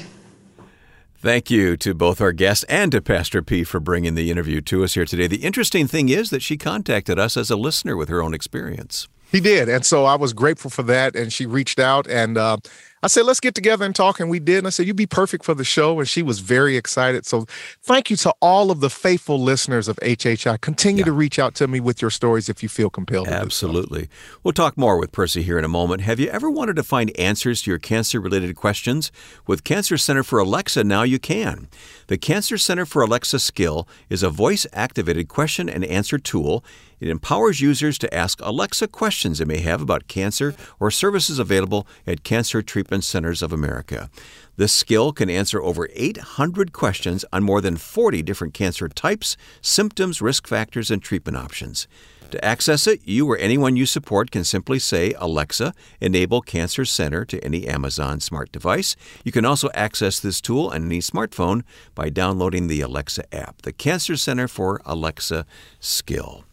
Thank 1.18 1.50
you 1.50 1.76
to 1.78 1.94
both 1.96 2.22
our 2.22 2.32
guests 2.32 2.64
and 2.70 2.92
to 2.92 3.02
Pastor 3.02 3.42
P 3.42 3.64
for 3.64 3.80
bringing 3.80 4.14
the 4.14 4.30
interview 4.30 4.62
to 4.62 4.84
us 4.84 4.94
here 4.94 5.06
today. 5.06 5.26
The 5.26 5.38
interesting 5.38 5.88
thing 5.88 6.10
is 6.10 6.30
that 6.30 6.44
she 6.44 6.56
contacted 6.56 7.18
us 7.18 7.36
as 7.36 7.50
a 7.50 7.56
listener 7.56 7.96
with 7.98 8.10
her 8.10 8.22
own 8.22 8.34
experience. 8.36 9.08
He 9.32 9.40
did. 9.40 9.68
And 9.68 9.84
so 9.84 10.06
I 10.06 10.16
was 10.16 10.34
grateful 10.34 10.70
for 10.70 10.84
that. 10.84 11.16
And 11.16 11.34
she 11.34 11.48
reached 11.48 11.80
out 11.80 12.06
and 12.08 12.38
uh, 12.38 12.58
I 13.06 13.08
said, 13.08 13.22
let's 13.28 13.40
get 13.40 13.54
together 13.54 13.86
and 13.86 13.96
talk. 13.96 14.20
And 14.20 14.32
we 14.32 14.40
did. 14.40 14.58
And 14.58 14.66
I 14.66 14.72
said, 14.72 14.88
you'd 14.88 14.96
be 14.96 15.06
perfect 15.06 15.46
for 15.46 15.54
the 15.54 15.64
show. 15.64 16.00
And 16.00 16.10
she 16.10 16.24
was 16.24 16.40
very 16.40 16.76
excited. 16.76 17.24
So 17.28 17.46
thank 17.84 18.10
you 18.10 18.16
to 18.18 18.34
all 18.42 18.72
of 18.72 18.80
the 18.80 18.90
faithful 18.90 19.40
listeners 19.40 19.88
of 19.88 19.98
HHI. 19.98 20.60
Continue 20.60 21.04
to 21.04 21.12
reach 21.12 21.38
out 21.38 21.54
to 21.56 21.68
me 21.68 21.80
with 21.80 22.02
your 22.02 22.10
stories 22.10 22.50
if 22.50 22.64
you 22.64 22.68
feel 22.68 22.90
compelled 22.90 23.28
to. 23.28 23.34
Absolutely. 23.34 24.10
We'll 24.42 24.54
talk 24.54 24.76
more 24.76 24.98
with 24.98 25.12
Percy 25.12 25.44
here 25.44 25.60
in 25.60 25.64
a 25.64 25.68
moment. 25.68 26.02
Have 26.02 26.20
you 26.20 26.30
ever 26.30 26.50
wanted 26.50 26.78
to 26.78 26.84
find 26.84 27.16
answers 27.16 27.62
to 27.62 27.70
your 27.70 27.78
cancer 27.78 28.20
related 28.20 28.56
questions? 28.56 29.12
With 29.46 29.64
Cancer 29.64 29.98
Center 30.00 30.24
for 30.24 30.40
Alexa, 30.40 30.84
now 30.84 31.04
you 31.04 31.20
can. 31.20 31.68
The 32.08 32.18
Cancer 32.18 32.58
Center 32.58 32.88
for 32.88 33.04
Alexa 33.04 33.38
skill 33.38 33.88
is 34.10 34.24
a 34.24 34.32
voice 34.32 34.66
activated 34.74 35.28
question 35.28 35.70
and 35.70 35.86
answer 35.86 36.18
tool. 36.18 36.64
It 37.00 37.10
empowers 37.10 37.62
users 37.62 37.98
to 38.00 38.14
ask 38.14 38.40
Alexa 38.42 38.88
questions 38.88 39.40
they 39.40 39.46
may 39.46 39.60
have 39.60 39.82
about 39.82 40.08
cancer 40.08 40.56
or 40.80 40.92
services 40.92 41.40
available 41.40 41.88
at 42.08 42.24
Cancer 42.24 42.62
Treatment 42.62 43.04
Centers 43.04 43.42
of 43.42 43.52
America. 43.52 44.10
This 44.58 44.72
skill 44.72 45.12
can 45.12 45.30
answer 45.30 45.62
over 45.62 45.90
800 45.94 46.72
questions 46.72 47.26
on 47.34 47.44
more 47.44 47.60
than 47.60 47.76
40 47.76 48.22
different 48.22 48.54
cancer 48.54 48.88
types, 48.88 49.36
symptoms, 49.62 50.22
risk 50.22 50.48
factors, 50.48 50.90
and 50.90 51.04
treatment 51.04 51.38
options. 51.38 51.88
To 52.32 52.44
access 52.44 52.88
it, 52.88 53.02
you 53.06 53.30
or 53.30 53.38
anyone 53.38 53.76
you 53.76 53.86
support 53.86 54.32
can 54.32 54.44
simply 54.44 54.80
say, 54.80 55.14
Alexa, 55.18 55.74
enable 56.02 56.42
Cancer 56.42 56.84
Center 56.84 57.24
to 57.26 57.44
any 57.44 57.68
Amazon 57.68 58.20
smart 58.20 58.52
device. 58.52 58.96
You 59.24 59.32
can 59.32 59.46
also 59.46 59.70
access 59.74 60.20
this 60.20 60.42
tool 60.42 60.68
on 60.68 60.86
any 60.86 61.00
smartphone 61.00 61.64
by 61.94 62.10
downloading 62.10 62.68
the 62.68 62.82
Alexa 62.82 63.34
app, 63.34 63.62
the 63.62 63.72
Cancer 63.72 64.18
Center 64.18 64.48
for 64.48 64.82
Alexa 64.86 65.46
skill. 65.80 66.44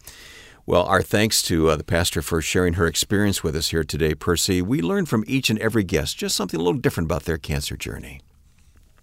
Well, 0.65 0.83
our 0.85 1.01
thanks 1.01 1.41
to 1.43 1.69
uh, 1.69 1.75
the 1.75 1.83
pastor 1.83 2.21
for 2.21 2.41
sharing 2.41 2.73
her 2.73 2.87
experience 2.87 3.43
with 3.43 3.53
us 3.53 3.69
here 3.69 3.83
today, 3.83 4.15
Percy. 4.15 4.61
We 4.61 4.81
learned 4.81 5.09
from 5.09 5.25
each 5.27 5.49
and 5.49 5.59
every 5.59 5.83
guest 5.83 6.17
just 6.17 6.37
something 6.37 6.57
a 6.57 6.63
little 6.63 6.79
different 6.79 7.07
about 7.07 7.23
their 7.23 7.37
cancer 7.37 7.75
journey. 7.75 8.21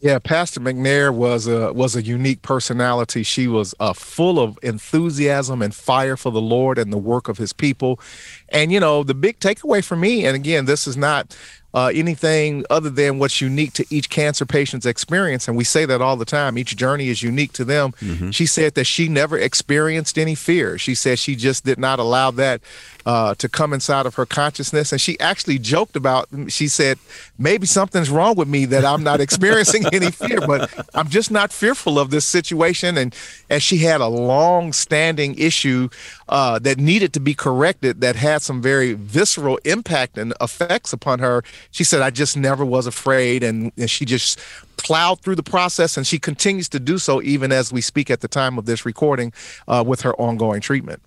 Yeah, 0.00 0.18
Pastor 0.18 0.60
McNair 0.60 1.12
was 1.12 1.46
a 1.46 1.74
was 1.74 1.94
a 1.94 2.02
unique 2.02 2.40
personality. 2.40 3.22
She 3.22 3.46
was 3.46 3.74
uh, 3.78 3.92
full 3.92 4.40
of 4.40 4.58
enthusiasm 4.62 5.60
and 5.60 5.74
fire 5.74 6.16
for 6.16 6.32
the 6.32 6.40
Lord 6.40 6.78
and 6.78 6.90
the 6.90 6.96
work 6.96 7.28
of 7.28 7.36
His 7.36 7.52
people. 7.52 8.00
And 8.50 8.72
you 8.72 8.80
know, 8.80 9.02
the 9.02 9.14
big 9.14 9.38
takeaway 9.38 9.84
for 9.84 9.96
me, 9.96 10.24
and 10.26 10.34
again, 10.34 10.64
this 10.64 10.86
is 10.86 10.96
not 10.96 11.36
uh, 11.72 11.90
anything 11.94 12.64
other 12.68 12.90
than 12.90 13.18
what's 13.18 13.40
unique 13.40 13.72
to 13.74 13.86
each 13.90 14.10
cancer 14.10 14.44
patient's 14.44 14.86
experience, 14.86 15.46
and 15.46 15.56
we 15.56 15.62
say 15.64 15.84
that 15.84 16.02
all 16.02 16.16
the 16.16 16.24
time. 16.24 16.58
Each 16.58 16.74
journey 16.76 17.08
is 17.08 17.22
unique 17.22 17.52
to 17.54 17.64
them. 17.64 17.92
She 18.32 18.46
said 18.46 18.74
that 18.74 18.84
she 18.84 19.08
never 19.08 19.38
experienced 19.38 20.18
any 20.18 20.34
fear. 20.34 20.78
She 20.78 20.94
said 20.94 21.18
she 21.18 21.36
just 21.36 21.64
did 21.64 21.78
not 21.78 22.00
allow 22.00 22.32
that 22.32 22.60
uh, 23.06 23.34
to 23.36 23.48
come 23.48 23.72
inside 23.72 24.04
of 24.06 24.16
her 24.16 24.26
consciousness, 24.26 24.90
and 24.90 25.00
she 25.00 25.18
actually 25.20 25.58
joked 25.58 25.94
about. 25.94 26.28
She 26.48 26.66
said, 26.66 26.98
"Maybe 27.38 27.66
something's 27.66 28.10
wrong 28.10 28.34
with 28.34 28.48
me 28.48 28.64
that 28.66 28.84
I'm 28.84 29.04
not 29.04 29.20
experiencing 29.26 29.84
any 29.92 30.10
fear, 30.10 30.40
but 30.40 30.70
I'm 30.92 31.08
just 31.08 31.30
not 31.30 31.52
fearful 31.52 32.00
of 32.00 32.10
this 32.10 32.24
situation." 32.24 32.98
And 32.98 33.14
as 33.48 33.62
she 33.62 33.78
had 33.78 34.00
a 34.00 34.08
long-standing 34.08 35.38
issue 35.38 35.88
uh, 36.28 36.58
that 36.58 36.78
needed 36.78 37.12
to 37.12 37.20
be 37.20 37.34
corrected, 37.34 38.00
that 38.00 38.16
had 38.40 38.44
some 38.44 38.62
very 38.62 38.94
visceral 38.94 39.58
impact 39.64 40.16
and 40.18 40.32
effects 40.40 40.92
upon 40.92 41.18
her, 41.18 41.42
she 41.70 41.84
said, 41.84 42.00
"I 42.00 42.10
just 42.10 42.36
never 42.36 42.64
was 42.64 42.86
afraid," 42.86 43.42
and, 43.42 43.70
and 43.76 43.90
she 43.90 44.04
just 44.06 44.38
plowed 44.78 45.20
through 45.20 45.36
the 45.36 45.42
process, 45.42 45.96
and 45.98 46.06
she 46.06 46.18
continues 46.18 46.68
to 46.70 46.80
do 46.80 46.96
so 46.98 47.20
even 47.22 47.52
as 47.52 47.70
we 47.72 47.82
speak 47.82 48.10
at 48.10 48.20
the 48.20 48.28
time 48.28 48.58
of 48.58 48.64
this 48.64 48.86
recording 48.86 49.32
uh, 49.68 49.84
with 49.86 50.00
her 50.02 50.14
ongoing 50.16 50.60
treatment. 50.62 51.02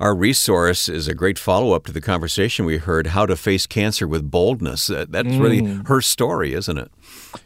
Our 0.00 0.14
resource 0.14 0.88
is 0.88 1.08
a 1.08 1.14
great 1.14 1.38
follow 1.40 1.72
up 1.72 1.84
to 1.86 1.92
the 1.92 2.00
conversation 2.00 2.64
we 2.64 2.76
heard 2.78 3.08
How 3.08 3.26
to 3.26 3.34
Face 3.34 3.66
Cancer 3.66 4.06
with 4.06 4.30
Boldness. 4.30 4.86
That- 4.86 5.10
That's 5.10 5.34
really 5.34 5.64
her 5.86 6.00
story, 6.00 6.54
isn't 6.54 6.78
it? 6.78 6.90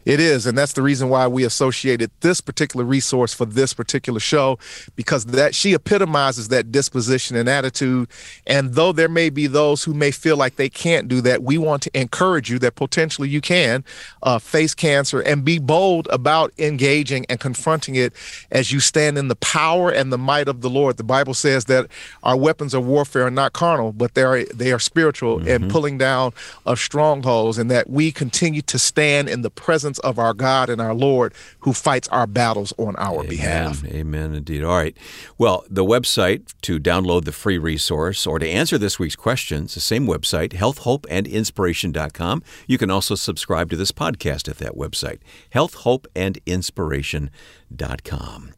It 0.05 0.19
is, 0.19 0.45
and 0.45 0.57
that's 0.57 0.73
the 0.73 0.81
reason 0.81 1.09
why 1.09 1.27
we 1.27 1.43
associated 1.43 2.11
this 2.21 2.41
particular 2.41 2.85
resource 2.85 3.33
for 3.33 3.45
this 3.45 3.73
particular 3.73 4.19
show, 4.19 4.57
because 4.95 5.25
that 5.25 5.55
she 5.55 5.73
epitomizes 5.73 6.47
that 6.49 6.71
disposition 6.71 7.35
and 7.35 7.49
attitude. 7.49 8.07
And 8.47 8.73
though 8.73 8.91
there 8.91 9.09
may 9.09 9.29
be 9.29 9.47
those 9.47 9.83
who 9.83 9.93
may 9.93 10.11
feel 10.11 10.37
like 10.37 10.55
they 10.55 10.69
can't 10.69 11.07
do 11.07 11.21
that, 11.21 11.43
we 11.43 11.57
want 11.57 11.83
to 11.83 11.99
encourage 11.99 12.49
you 12.49 12.59
that 12.59 12.75
potentially 12.75 13.29
you 13.29 13.41
can 13.41 13.83
uh, 14.23 14.39
face 14.39 14.73
cancer 14.73 15.21
and 15.21 15.43
be 15.43 15.59
bold 15.59 16.07
about 16.11 16.51
engaging 16.57 17.25
and 17.29 17.39
confronting 17.39 17.95
it 17.95 18.13
as 18.51 18.71
you 18.71 18.79
stand 18.79 19.17
in 19.17 19.27
the 19.27 19.35
power 19.35 19.89
and 19.89 20.11
the 20.11 20.17
might 20.17 20.47
of 20.47 20.61
the 20.61 20.69
Lord. 20.69 20.97
The 20.97 21.03
Bible 21.03 21.33
says 21.33 21.65
that 21.65 21.87
our 22.23 22.37
weapons 22.37 22.73
of 22.73 22.85
warfare 22.85 23.27
are 23.27 23.31
not 23.31 23.53
carnal, 23.53 23.91
but 23.91 24.13
they 24.15 24.23
are 24.23 24.43
they 24.45 24.71
are 24.71 24.79
spiritual 24.79 25.45
and 25.47 25.69
pulling 25.69 25.97
down 25.97 26.33
of 26.65 26.79
strongholds, 26.79 27.57
and 27.57 27.69
that 27.69 27.89
we 27.89 28.11
continue 28.11 28.61
to 28.63 28.79
stand 28.79 29.29
in 29.29 29.41
the 29.41 29.49
presence 29.55 29.99
of 29.99 30.19
our 30.19 30.33
God 30.33 30.69
and 30.69 30.81
our 30.81 30.93
Lord 30.93 31.33
who 31.59 31.71
fights 31.73 32.07
our 32.09 32.27
battles 32.27 32.73
on 32.77 32.95
our 32.97 33.23
behalf. 33.23 33.83
Amen. 33.83 33.95
Amen, 33.95 34.35
indeed. 34.35 34.63
All 34.63 34.77
right. 34.77 34.95
Well, 35.37 35.63
the 35.69 35.85
website 35.85 36.53
to 36.61 36.79
download 36.79 37.25
the 37.25 37.31
free 37.31 37.57
resource 37.57 38.27
or 38.27 38.39
to 38.39 38.47
answer 38.47 38.77
this 38.77 38.99
week's 38.99 39.15
questions, 39.15 39.73
the 39.73 39.79
same 39.79 40.05
website, 40.07 40.53
healthhopeandinspiration.com. 40.53 42.43
You 42.67 42.77
can 42.77 42.91
also 42.91 43.15
subscribe 43.15 43.69
to 43.69 43.75
this 43.75 43.91
podcast 43.91 44.49
at 44.49 44.57
that 44.57 44.75
website, 44.75 45.19
healthhopeandinspiration.com. 45.53 48.53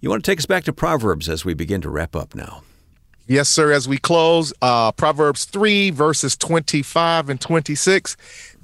You 0.00 0.10
want 0.10 0.24
to 0.24 0.30
take 0.30 0.38
us 0.38 0.46
back 0.46 0.62
to 0.64 0.72
Proverbs 0.72 1.28
as 1.28 1.44
we 1.44 1.54
begin 1.54 1.80
to 1.80 1.90
wrap 1.90 2.14
up 2.14 2.32
now? 2.34 2.62
Yes, 3.30 3.50
sir. 3.50 3.72
As 3.72 3.86
we 3.86 3.98
close, 3.98 4.54
uh, 4.62 4.90
Proverbs 4.92 5.44
3, 5.44 5.90
verses 5.90 6.34
25 6.34 7.28
and 7.28 7.38
26 7.38 8.16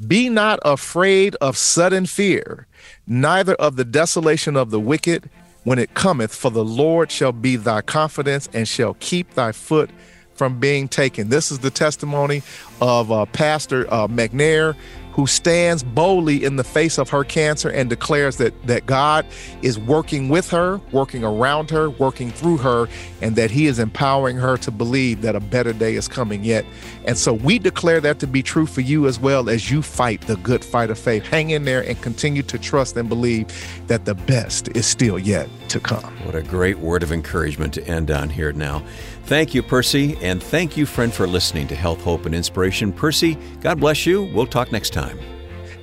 Be 0.07 0.31
not 0.31 0.59
afraid 0.65 1.37
of 1.43 1.59
sudden 1.59 2.07
fear, 2.07 2.67
neither 3.07 3.53
of 3.57 3.77
the 3.77 3.85
desolation 3.85 4.57
of 4.57 4.71
the 4.71 4.81
wicked 4.81 5.29
when 5.65 5.79
it 5.79 5.93
cometh, 5.93 6.35
for 6.35 6.51
the 6.51 6.65
Lord 6.65 7.11
shall 7.11 7.33
be 7.33 7.57
thy 7.57 7.83
confidence 7.83 8.49
and 8.55 8.67
shall 8.67 8.95
keep 9.01 9.35
thy 9.35 9.53
foot 9.53 9.91
from 10.35 10.59
being 10.59 10.89
taken. 10.89 11.29
This 11.29 11.51
is 11.51 11.61
the 11.61 11.71
testimony 11.71 12.43
of 12.81 13.11
uh, 13.11 13.25
Pastor 13.27 13.87
uh, 13.93 14.09
McNair, 14.09 14.77
who 15.13 15.29
stands 15.29 15.85
boldly 15.85 16.45
in 16.45 16.57
the 16.57 16.65
face 16.65 16.99
of 16.99 17.09
her 17.09 17.23
cancer 17.23 17.69
and 17.69 17.89
declares 17.89 18.37
that 18.39 18.53
that 18.67 18.85
God 18.85 19.25
is 19.63 19.79
working 19.79 20.29
with 20.29 20.51
her, 20.51 20.81
working 20.91 21.23
around 21.23 21.71
her, 21.71 21.89
working 21.89 22.33
through 22.33 22.57
her, 22.57 22.89
and 23.23 23.37
that 23.37 23.53
He 23.53 23.67
is 23.67 23.79
empowering 23.79 24.37
her 24.39 24.57
to 24.57 24.73
believe 24.73 25.23
that 25.23 25.37
a 25.37 25.41
better 25.41 25.73
day 25.73 25.95
is 25.95 26.09
coming 26.09 26.43
yet. 26.43 26.65
And 27.05 27.17
so 27.17 27.33
we 27.33 27.61
declare 27.61 28.01
that 28.01 28.19
to 28.21 28.27
be 28.27 28.43
true 28.43 28.67
for 28.67 28.81
you 28.81 29.07
as 29.07 29.21
well 29.21 29.49
as 29.49 29.71
you 29.71 29.83
fight 29.83 30.21
the 30.23 30.37
good 30.39 30.65
fight 30.65 30.91
of 30.91 30.99
faith. 30.99 31.25
Hang 31.25 31.51
in 31.51 31.65
there 31.65 31.89
and 31.89 32.01
continue 32.03 32.43
to 32.43 32.59
trust 32.59 32.97
and 32.97 33.09
believe 33.09 33.47
that 33.87 34.07
the 34.07 34.15
best 34.17 34.69
is 34.77 34.85
still 34.85 35.19
yet 35.19 35.49
to 35.69 35.79
come. 35.79 36.17
What 36.25 36.35
a 36.35 36.43
great 36.43 36.79
word 36.79 37.05
of 37.05 37.13
encouragement 37.13 37.73
to 37.75 37.87
end 37.87 38.11
on 38.11 38.31
here 38.31 38.53
now. 38.53 38.83
Thank 39.27 39.55
you, 39.55 39.63
Percy, 39.63 40.19
and 40.21 40.43
thank 40.43 40.77
you, 40.77 40.85
friend, 40.85 41.13
for 41.13 41.27
listening 41.27 41.67
to 41.69 41.75
Health, 41.75 42.03
Hope, 42.03 42.27
and 42.27 42.35
Inspiration. 42.35 42.93
Percy, 42.93 43.39
God 43.61 43.81
bless 43.81 44.05
you. 44.05 44.25
We'll 44.25 44.47
talk 44.47 44.71
next 44.71 44.91
time. 44.91 45.19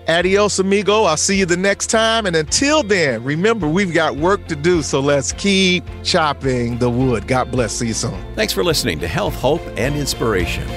Adios, 0.08 0.60
amigo. 0.60 1.04
I'll 1.04 1.18
see 1.18 1.40
you 1.40 1.46
the 1.46 1.58
next 1.58 1.88
time. 1.88 2.28
And 2.28 2.36
until 2.36 2.84
then, 2.84 3.24
remember, 3.24 3.68
we've 3.68 3.94
got 3.94 4.16
work 4.16 4.46
to 4.48 4.56
do, 4.56 4.84
so 4.84 5.00
let's 5.00 5.32
keep 5.32 5.84
chopping 6.04 6.78
the 6.78 6.90
wood. 6.90 7.28
God 7.28 7.52
bless. 7.52 7.74
See 7.74 7.88
you 7.88 7.94
soon. 7.94 8.20
Thanks 8.36 8.54
for 8.54 8.64
listening 8.64 9.00
to 9.00 9.08
Health, 9.08 9.36
Hope, 9.36 9.62
and 9.76 9.96
Inspiration. 9.96 10.68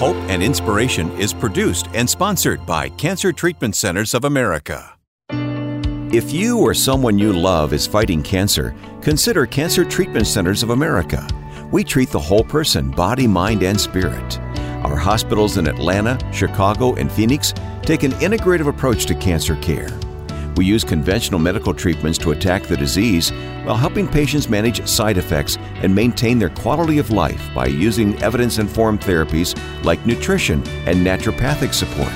Hope, 0.00 0.16
and 0.30 0.42
Inspiration 0.42 1.12
is 1.18 1.34
produced 1.34 1.88
and 1.92 2.08
sponsored 2.08 2.64
by 2.64 2.88
Cancer 2.88 3.32
Treatment 3.34 3.76
Centers 3.76 4.14
of 4.14 4.24
America. 4.24 4.96
If 6.10 6.32
you 6.32 6.58
or 6.58 6.72
someone 6.72 7.18
you 7.18 7.34
love 7.34 7.74
is 7.74 7.86
fighting 7.86 8.22
cancer, 8.22 8.74
consider 9.02 9.44
Cancer 9.44 9.84
Treatment 9.84 10.26
Centers 10.26 10.62
of 10.62 10.70
America. 10.70 11.28
We 11.70 11.84
treat 11.84 12.08
the 12.08 12.18
whole 12.18 12.42
person, 12.42 12.90
body, 12.90 13.26
mind, 13.26 13.62
and 13.62 13.78
spirit. 13.78 14.40
Our 14.86 14.96
hospitals 14.96 15.58
in 15.58 15.66
Atlanta, 15.66 16.18
Chicago, 16.32 16.94
and 16.94 17.12
Phoenix 17.12 17.52
take 17.82 18.02
an 18.02 18.12
integrative 18.12 18.68
approach 18.68 19.04
to 19.04 19.14
cancer 19.14 19.56
care. 19.56 19.90
We 20.56 20.64
use 20.64 20.82
conventional 20.82 21.40
medical 21.40 21.74
treatments 21.74 22.18
to 22.20 22.30
attack 22.30 22.62
the 22.62 22.76
disease 22.76 23.32
while 23.64 23.76
helping 23.76 24.08
patients 24.08 24.48
manage 24.48 24.86
side 24.88 25.18
effects 25.18 25.58
and 25.82 25.94
maintain 25.94 26.38
their 26.38 26.50
quality 26.50 26.98
of 26.98 27.10
life 27.10 27.48
by 27.54 27.66
using 27.66 28.20
evidence 28.22 28.58
informed 28.58 29.00
therapies 29.00 29.56
like 29.84 30.04
nutrition 30.06 30.62
and 30.86 31.06
naturopathic 31.06 31.72
support, 31.72 32.12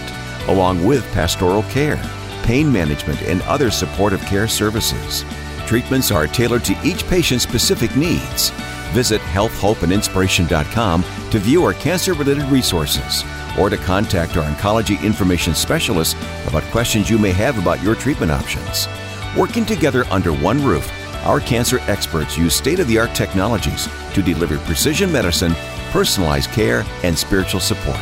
along 0.48 0.84
with 0.84 1.04
pastoral 1.12 1.62
care, 1.64 2.00
pain 2.42 2.72
management, 2.72 3.20
and 3.22 3.42
other 3.42 3.70
supportive 3.70 4.20
care 4.22 4.48
services. 4.48 5.24
Treatments 5.66 6.10
are 6.10 6.26
tailored 6.26 6.64
to 6.64 6.76
each 6.84 7.06
patient's 7.08 7.44
specific 7.44 7.94
needs. 7.96 8.50
Visit 8.92 9.20
healthhopeandinspiration.com 9.22 11.02
to 11.30 11.38
view 11.38 11.64
our 11.64 11.72
cancer 11.74 12.12
related 12.12 12.44
resources 12.44 13.24
or 13.58 13.70
to 13.70 13.76
contact 13.76 14.36
our 14.36 14.44
oncology 14.44 15.02
information 15.02 15.54
specialist 15.54 16.16
about 16.46 16.62
questions 16.64 17.08
you 17.08 17.18
may 17.18 17.32
have 17.32 17.58
about 17.58 17.82
your 17.82 17.94
treatment 17.94 18.30
options. 18.30 18.86
Working 19.36 19.64
together 19.64 20.04
under 20.10 20.32
one 20.32 20.62
roof, 20.64 20.88
our 21.24 21.40
cancer 21.40 21.80
experts 21.88 22.38
use 22.38 22.54
state 22.54 22.78
of 22.80 22.88
the 22.88 22.98
art 22.98 23.14
technologies 23.14 23.88
to 24.14 24.22
deliver 24.22 24.58
precision 24.58 25.10
medicine, 25.10 25.54
personalized 25.90 26.50
care, 26.50 26.84
and 27.02 27.18
spiritual 27.18 27.60
support. 27.60 27.98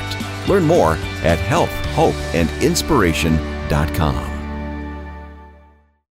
Learn 0.48 0.64
more 0.64 0.94
at 1.22 1.38
healthhopeandinspiration.com. 1.38 4.31